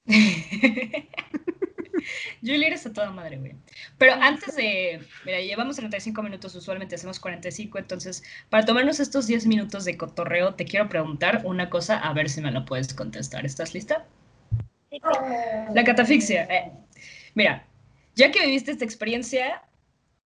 [2.41, 3.55] Julie eres a toda madre, güey.
[3.97, 5.01] Pero antes de.
[5.25, 7.77] Mira, llevamos 35 minutos, usualmente hacemos 45.
[7.77, 12.29] Entonces, para tomarnos estos 10 minutos de cotorreo, te quiero preguntar una cosa, a ver
[12.29, 13.45] si me la puedes contestar.
[13.45, 14.05] ¿Estás lista?
[15.73, 16.43] La catafixia.
[16.45, 16.71] Eh,
[17.35, 17.65] mira,
[18.15, 19.63] ya que viviste esta experiencia,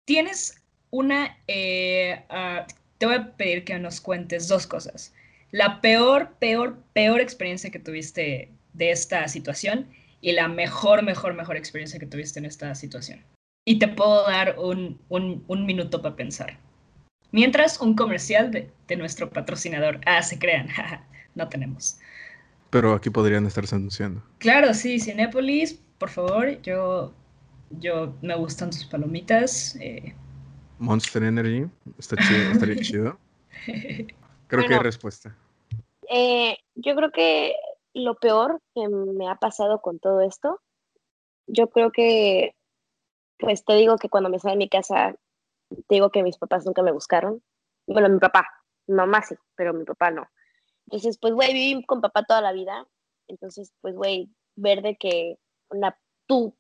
[0.04, 1.38] tienes una...
[1.46, 2.66] Eh, ah,
[2.98, 5.14] te voy a pedir que nos cuentes dos cosas.
[5.52, 9.88] La peor, peor, peor experiencia que tuviste de esta situación
[10.21, 13.25] y la mejor, mejor, mejor experiencia que tuviste en esta situación.
[13.64, 16.58] Y te puedo dar un, un, minuto para pensar.
[17.31, 20.00] Mientras, un comercial de, de nuestro patrocinador.
[20.06, 20.68] Ah, se crean.
[21.35, 21.98] no tenemos.
[22.71, 24.23] Pero aquí podrían estarse anunciando.
[24.38, 27.12] Claro, sí, Cinépolis, por favor, yo,
[27.71, 29.77] yo me gustan tus palomitas.
[29.81, 30.14] Eh.
[30.79, 31.66] Monster Energy,
[31.98, 33.18] está chido, estaría chido.
[34.46, 35.37] Creo que hay respuesta.
[36.08, 37.54] Eh, yo creo que
[37.94, 40.60] lo peor que me ha pasado con todo esto,
[41.46, 42.54] yo creo que,
[43.38, 45.16] pues te digo que cuando me salí de mi casa,
[45.70, 47.42] te digo que mis papás nunca me buscaron.
[47.86, 48.46] Bueno, mi papá,
[48.86, 50.28] mamá sí, pero mi papá no.
[50.86, 52.86] Entonces, pues, güey, viví con papá toda la vida.
[53.28, 55.38] Entonces, pues, güey, ver de que
[55.70, 56.56] una, tu,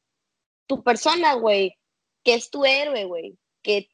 [0.66, 1.76] tu persona, güey,
[2.24, 3.88] que es tu héroe, güey, que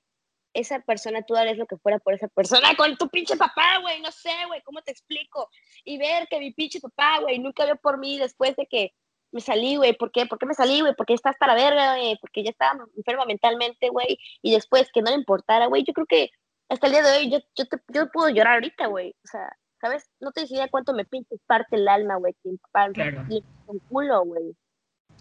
[0.56, 4.00] esa persona, tú harías lo que fuera por esa persona con tu pinche papá, güey,
[4.00, 5.50] no sé, güey, ¿cómo te explico?
[5.84, 8.92] Y ver que mi pinche papá, güey, nunca vio por mí después de que
[9.32, 10.24] me salí, güey, ¿por qué?
[10.24, 10.94] ¿Por qué me salí, güey?
[10.96, 15.02] Porque está hasta la verga, güey, porque ya estaba enferma mentalmente, güey, y después que
[15.02, 16.30] no le importara, güey, yo creo que
[16.70, 19.54] hasta el día de hoy yo, yo, te, yo puedo llorar ahorita, güey, o sea,
[19.78, 20.08] ¿sabes?
[20.20, 22.58] No te decía cuánto me pinche parte el alma, güey, que mi
[22.94, 23.26] claro.
[23.66, 24.56] un culo, güey.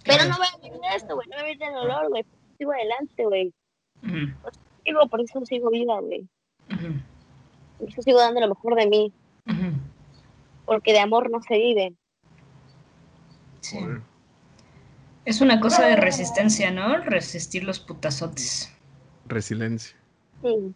[0.06, 2.26] Pero no voy a vivir esto, güey, no voy a vivir el dolor, güey,
[2.58, 3.54] sigo adelante, güey
[5.10, 6.28] por eso sigo viva, güey.
[7.80, 9.14] Por eso sigo dando lo mejor de mí.
[10.66, 11.94] Porque de amor no se vive.
[13.62, 13.80] Sí.
[15.26, 16.98] Es una cosa de resistencia, ¿no?
[16.98, 18.72] Resistir los putazotes.
[19.26, 19.98] Resiliencia.
[20.42, 20.74] Sí.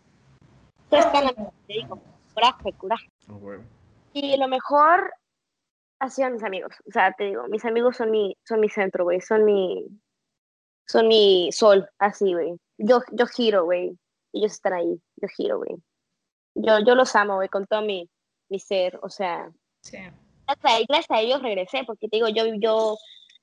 [0.89, 1.99] Te digo,
[2.34, 3.10] coraje, coraje.
[3.30, 3.53] Oh,
[4.14, 5.14] y lo mejor
[5.99, 6.74] ha sido mis amigos.
[6.88, 9.22] O sea, te digo, mis amigos son mi, son mi centro, güey.
[9.22, 9.88] Son mi,
[10.88, 13.97] son mi sol, así, güey yo, yo giro, güey.
[14.34, 15.75] Ellos están ahí, yo giro, güey.
[16.55, 18.09] Yo, yo los amo, güey, con todo mi,
[18.49, 19.51] mi ser, o sea.
[19.82, 19.97] Sí.
[20.88, 22.97] Gracias a, ellos regresé, porque te digo, yo, yo,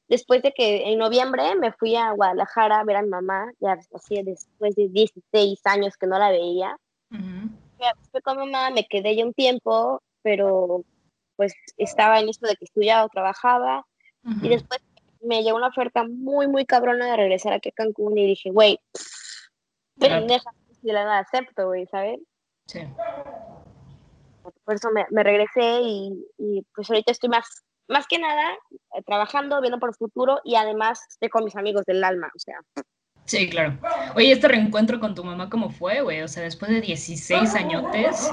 [0.08, 3.78] después de que en noviembre me fui a Guadalajara a ver a mi mamá, ya
[3.94, 6.76] así después de 16 años que no la veía.
[8.10, 10.84] Fui con mamá, me quedé ya un tiempo, pero
[11.36, 13.86] pues estaba en esto de que estudiaba o trabajaba.
[14.42, 14.80] Y después
[15.20, 18.80] me llegó una oferta muy, muy cabrona de regresar aquí a Cancún y dije, güey,
[19.98, 22.18] pendeja, si la acepto, güey, ¿sabes?
[22.66, 22.80] Sí.
[24.64, 28.52] Por eso me, me regresé y, y, pues ahorita estoy más, más que nada
[28.96, 32.38] eh, trabajando, viendo por el futuro y además estoy con mis amigos del alma, o
[32.38, 32.58] sea.
[33.26, 33.76] Sí, claro.
[34.14, 36.22] Oye, ¿este reencuentro con tu mamá cómo fue, güey?
[36.22, 38.32] O sea, después de 16 añotes.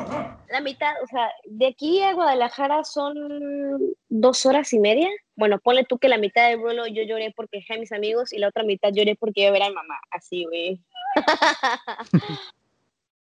[0.50, 5.10] La mitad, o sea, de aquí a Guadalajara son dos horas y media.
[5.36, 8.32] Bueno, ponle tú que la mitad del vuelo yo lloré porque dejé a mis amigos
[8.34, 10.00] y la otra mitad lloré porque iba a ver a mi mamá.
[10.12, 10.80] Así, güey.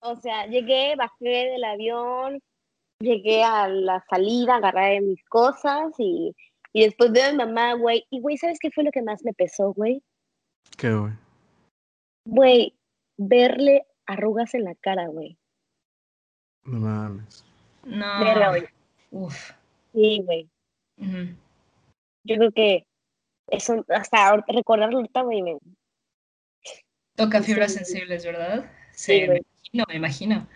[0.00, 2.42] o sea, llegué, bajé del avión,
[3.00, 6.34] llegué a la salida, agarré mis cosas y,
[6.72, 8.06] y después veo a mi mamá, güey.
[8.10, 10.02] Y, güey, ¿sabes qué fue lo que más me pesó, güey?
[10.76, 11.12] ¿Qué, güey?
[12.24, 12.74] Güey,
[13.16, 15.38] verle arrugas en la cara, güey.
[16.64, 17.44] No mames.
[17.84, 18.20] No.
[18.20, 18.64] Verla, güey.
[19.10, 19.52] Uf.
[19.92, 20.48] Sí, güey.
[22.24, 22.86] Yo creo que
[23.48, 25.58] eso, hasta recordarlo ahorita, güey, me...
[27.18, 28.70] Toca fibras sensibles, ¿verdad?
[28.92, 30.48] Sí, me imagino, me imagino.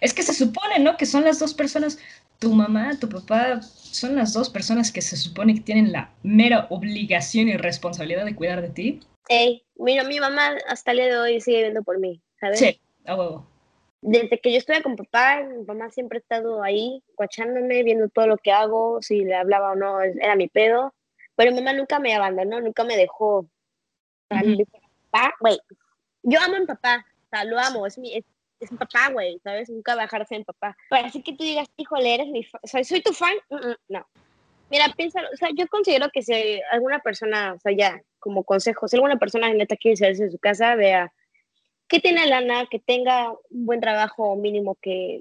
[0.00, 0.96] Es que se supone, ¿no?
[0.96, 2.00] Que son las dos personas,
[2.40, 6.66] tu mamá, tu papá, son las dos personas que se supone que tienen la mera
[6.70, 9.00] obligación y responsabilidad de cuidar de ti.
[9.28, 12.58] Ey, mira, mi mamá hasta el día de hoy sigue viendo por mí, ¿sabes?
[12.58, 13.46] Sí, a huevo.
[14.02, 18.26] Desde que yo estuve con papá, mi mamá siempre ha estado ahí, guachándome, viendo todo
[18.26, 20.92] lo que hago, si le hablaba o no, era mi pedo.
[21.36, 23.46] Pero mi mamá nunca me abandonó, nunca me dejó.
[24.28, 25.60] papá, güey,
[26.22, 28.24] yo amo a mi papá, o sea, lo amo, es mi, es,
[28.70, 29.70] mi papá, güey, ¿sabes?
[29.70, 29.94] Nunca
[30.26, 30.76] ser mi papá.
[30.90, 33.54] Pero así que tú digas, híjole, eres mi fan, o sea, soy tu fan, mm,
[33.54, 34.06] mm, no.
[34.70, 38.86] Mira, piénsalo, o sea, yo considero que si alguna persona, o sea, ya, como consejo,
[38.86, 41.12] si alguna persona neta quiere salirse de su casa, vea
[41.90, 45.20] que tiene lana, que tenga un buen trabajo mínimo, que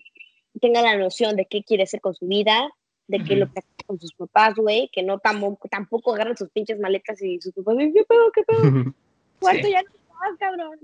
[0.61, 2.69] tenga la noción de qué quiere hacer con su vida,
[3.07, 6.51] de que lo que hace con sus papás, güey, que no tampoco, tampoco agarren sus
[6.51, 8.61] pinches maletas y sus papás, ¿qué pedo, qué pedo?
[9.39, 9.89] Cuarto ya no
[10.19, 10.79] estás, cabrón,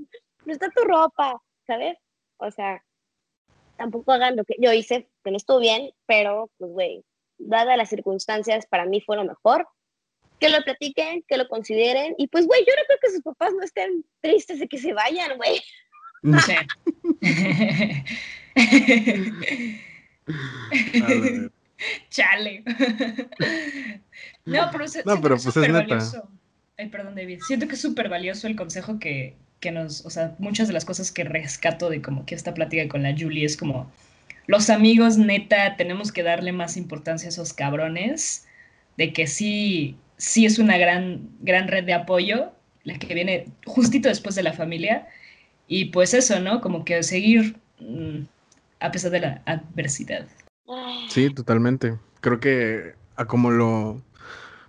[0.46, 1.98] no está tu ropa, ¿sabes?
[2.38, 2.84] O sea,
[3.78, 7.06] tampoco hagan lo que yo hice, que no estuvo bien, pero, pues, güey,
[7.38, 9.68] dadas las circunstancias, para mí fue lo mejor
[10.40, 12.14] que lo platiquen, que lo consideren.
[12.18, 14.94] Y pues, güey, yo no creo que sus papás no estén tristes de que se
[14.94, 15.62] vayan, güey.
[16.46, 16.56] Sí.
[22.10, 22.64] Chale.
[24.46, 26.30] No, pero, no, pero pues es valioso.
[26.78, 27.40] Ay, perdón, David.
[27.46, 30.86] Siento que es súper valioso el consejo que, que nos, o sea, muchas de las
[30.86, 33.92] cosas que rescato de como que esta plática con la Julie es como,
[34.48, 38.46] los amigos, neta, tenemos que darle más importancia a esos cabrones,
[38.98, 42.52] de que sí, sí es una gran, gran red de apoyo,
[42.84, 45.08] la que viene justito después de la familia.
[45.68, 46.62] Y pues eso, ¿no?
[46.62, 48.20] Como que seguir mm,
[48.80, 50.28] a pesar de la adversidad.
[51.10, 51.98] Sí, totalmente.
[52.22, 54.02] Creo que a como lo...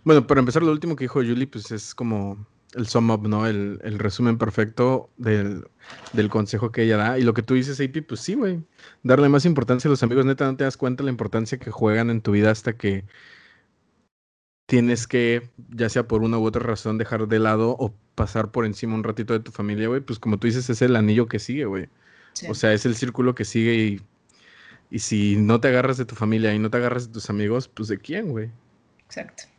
[0.06, 3.44] Bueno, para empezar, lo último que dijo Julie, pues es como el sum up, ¿no?
[3.48, 5.66] El, el resumen perfecto del,
[6.12, 7.18] del, consejo que ella da.
[7.18, 8.62] Y lo que tú dices, AP, pues sí, güey.
[9.02, 11.72] Darle más importancia a los amigos, neta, no te das cuenta de la importancia que
[11.72, 13.04] juegan en tu vida hasta que
[14.66, 18.64] tienes que, ya sea por una u otra razón, dejar de lado o pasar por
[18.64, 21.40] encima un ratito de tu familia, güey, pues como tú dices, es el anillo que
[21.40, 21.88] sigue, güey.
[22.48, 24.00] O sea, es el círculo que sigue y,
[24.88, 27.66] y si no te agarras de tu familia y no te agarras de tus amigos,
[27.66, 28.52] pues de quién, güey.
[29.06, 29.55] Exacto.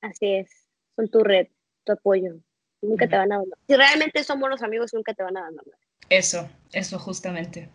[0.00, 0.50] Así es,
[0.96, 1.48] son tu red,
[1.84, 2.34] tu apoyo.
[2.80, 3.58] Nunca te van a abandonar.
[3.66, 5.78] Si realmente son buenos amigos, nunca te van a abandonar.
[6.08, 7.68] Eso, eso justamente.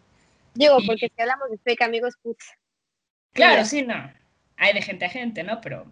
[0.55, 2.37] Digo, porque si hablamos de fake amigos, pues...
[3.33, 4.11] Claro, sí, no.
[4.57, 5.59] Hay de gente a gente, ¿no?
[5.61, 5.87] Pero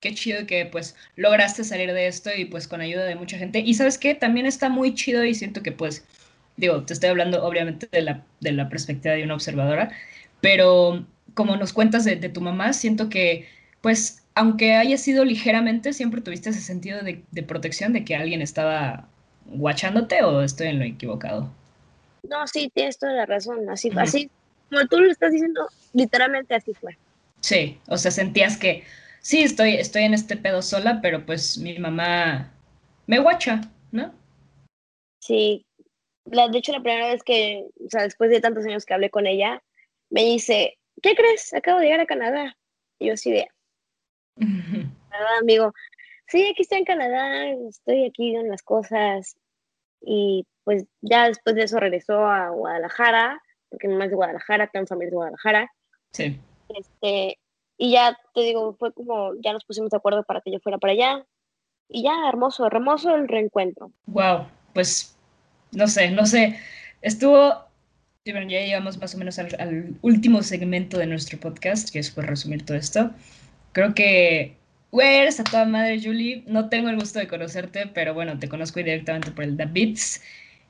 [0.00, 3.60] qué chido que pues lograste salir de esto y pues con ayuda de mucha gente.
[3.60, 6.06] Y sabes qué, también está muy chido y siento que pues,
[6.56, 9.90] digo, te estoy hablando obviamente de la, de la perspectiva de una observadora,
[10.40, 13.48] pero como nos cuentas de, de tu mamá, siento que
[13.80, 18.42] pues aunque haya sido ligeramente, siempre tuviste ese sentido de, de protección de que alguien
[18.42, 19.08] estaba
[19.46, 21.50] guachándote o estoy en lo equivocado.
[22.22, 23.68] No, sí, tienes toda la razón.
[23.68, 24.02] Así, uh -huh.
[24.02, 24.30] así,
[24.70, 26.96] como tú lo estás diciendo, literalmente así fue.
[27.40, 28.84] Sí, o sea, sentías que
[29.20, 32.52] sí, estoy, estoy en este pedo sola, pero pues mi mamá
[33.06, 33.60] me guacha,
[33.90, 34.14] ¿no?
[35.20, 35.66] Sí,
[36.24, 39.10] la, de hecho la primera vez que, o sea, después de tantos años que hablé
[39.10, 39.62] con ella,
[40.10, 41.52] me dice, ¿qué crees?
[41.52, 42.56] Acabo de llegar a Canadá.
[42.98, 43.48] Y yo así de,
[44.36, 45.72] ¿verdad, amigo?
[46.28, 49.36] Sí, aquí estoy en Canadá, estoy aquí en las cosas.
[50.00, 55.10] Y pues ya después de eso regresó a Guadalajara, porque es de Guadalajara, tengo familia
[55.10, 55.72] de Guadalajara.
[56.12, 56.40] Sí.
[56.68, 57.38] Este,
[57.76, 60.78] y ya te digo, fue como, ya nos pusimos de acuerdo para que yo fuera
[60.78, 61.26] para allá.
[61.88, 63.92] Y ya, hermoso, hermoso el reencuentro.
[64.06, 65.16] Wow, pues
[65.72, 66.58] no sé, no sé.
[67.02, 67.54] Estuvo,
[68.24, 72.26] ya llegamos más o menos al, al último segmento de nuestro podcast, que es por
[72.26, 73.10] resumir todo esto.
[73.72, 74.56] Creo que
[74.92, 76.44] Güey, eres a toda madre, Julie.
[76.46, 80.20] No tengo el gusto de conocerte, pero bueno, te conozco directamente por el The Beats.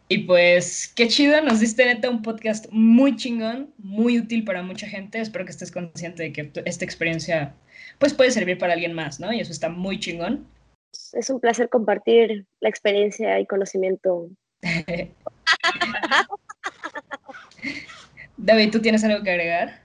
[0.07, 4.87] Y pues, qué chido, nos diste neta un podcast muy chingón, muy útil para mucha
[4.87, 5.19] gente.
[5.19, 7.53] Espero que estés consciente de que esta experiencia
[7.99, 9.33] pues puede servir para alguien más, ¿no?
[9.33, 10.47] Y eso está muy chingón.
[11.13, 14.29] Es un placer compartir la experiencia y conocimiento.
[18.37, 19.83] David, ¿tú tienes algo que agregar?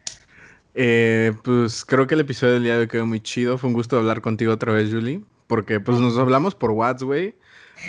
[0.79, 3.57] Eh, pues creo que el episodio del día de hoy quedó muy chido.
[3.57, 5.21] Fue un gusto hablar contigo otra vez, Julie.
[5.47, 7.35] Porque pues nos hablamos por WhatsApp, güey.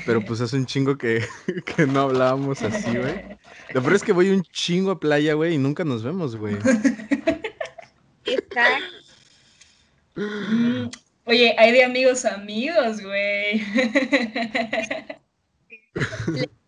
[0.07, 1.23] Pero pues es un chingo que,
[1.77, 3.37] que no hablábamos así, güey.
[3.75, 6.57] Lo peor es que voy un chingo a playa, güey, y nunca nos vemos, güey.
[10.15, 10.89] Mm,
[11.25, 13.63] oye, hay de amigos amigos, güey.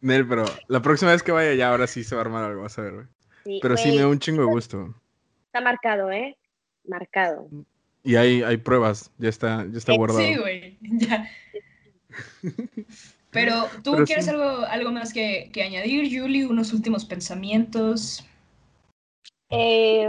[0.01, 2.63] Nel, pero la próxima vez que vaya ya, ahora sí se va a armar algo,
[2.63, 3.07] vas a ver, güey.
[3.45, 4.95] Sí, pero sí me da un chingo de gusto.
[5.51, 6.39] Está marcado, ¿eh?
[6.85, 7.49] Marcado.
[8.05, 10.21] Y hay, hay pruebas, ya está, ya está guardado.
[10.21, 11.29] Sí, güey, ya.
[13.31, 14.31] Pero, ¿tú Pero quieres sí.
[14.31, 16.47] algo, algo más que, que, añadir, Julie?
[16.47, 18.25] ¿Unos últimos pensamientos?
[19.49, 20.09] Eh,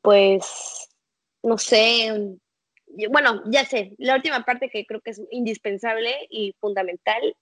[0.00, 0.88] pues,
[1.42, 2.38] no sé.
[3.10, 7.36] Bueno, ya sé, la última parte que creo que es indispensable y fundamental.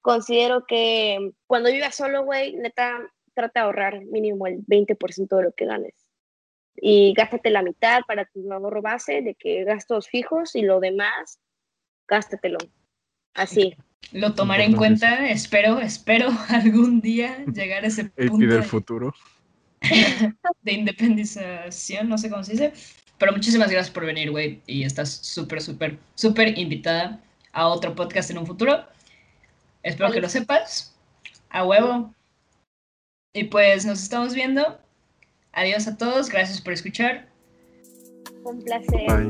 [0.00, 2.98] Considero que cuando vivas solo, güey, neta,
[3.34, 6.03] trata de ahorrar mínimo el 20% de lo que ganes
[6.76, 11.38] y gástate la mitad para tu ahorro base de que gastos fijos y lo demás,
[12.08, 12.58] gástatelo.
[13.34, 13.74] Así.
[14.12, 18.44] Lo tomaré en cuenta, espero, espero algún día llegar a ese punto.
[18.44, 19.14] El del futuro.
[20.62, 22.72] De independización, no sé cómo se dice.
[23.18, 24.60] Pero muchísimas gracias por venir, güey.
[24.66, 27.20] Y estás súper, súper, súper invitada
[27.52, 28.84] a otro podcast en un futuro.
[29.82, 30.96] Espero que lo sepas.
[31.50, 32.12] A huevo.
[33.32, 34.78] Y pues nos estamos viendo
[35.56, 37.28] Adiós a todos, gracias por escuchar.
[38.44, 39.06] Un placer.
[39.06, 39.28] Bye.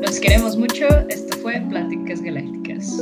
[0.00, 0.86] Los queremos mucho.
[1.08, 2.98] Esto fue Pláticas Galácticas.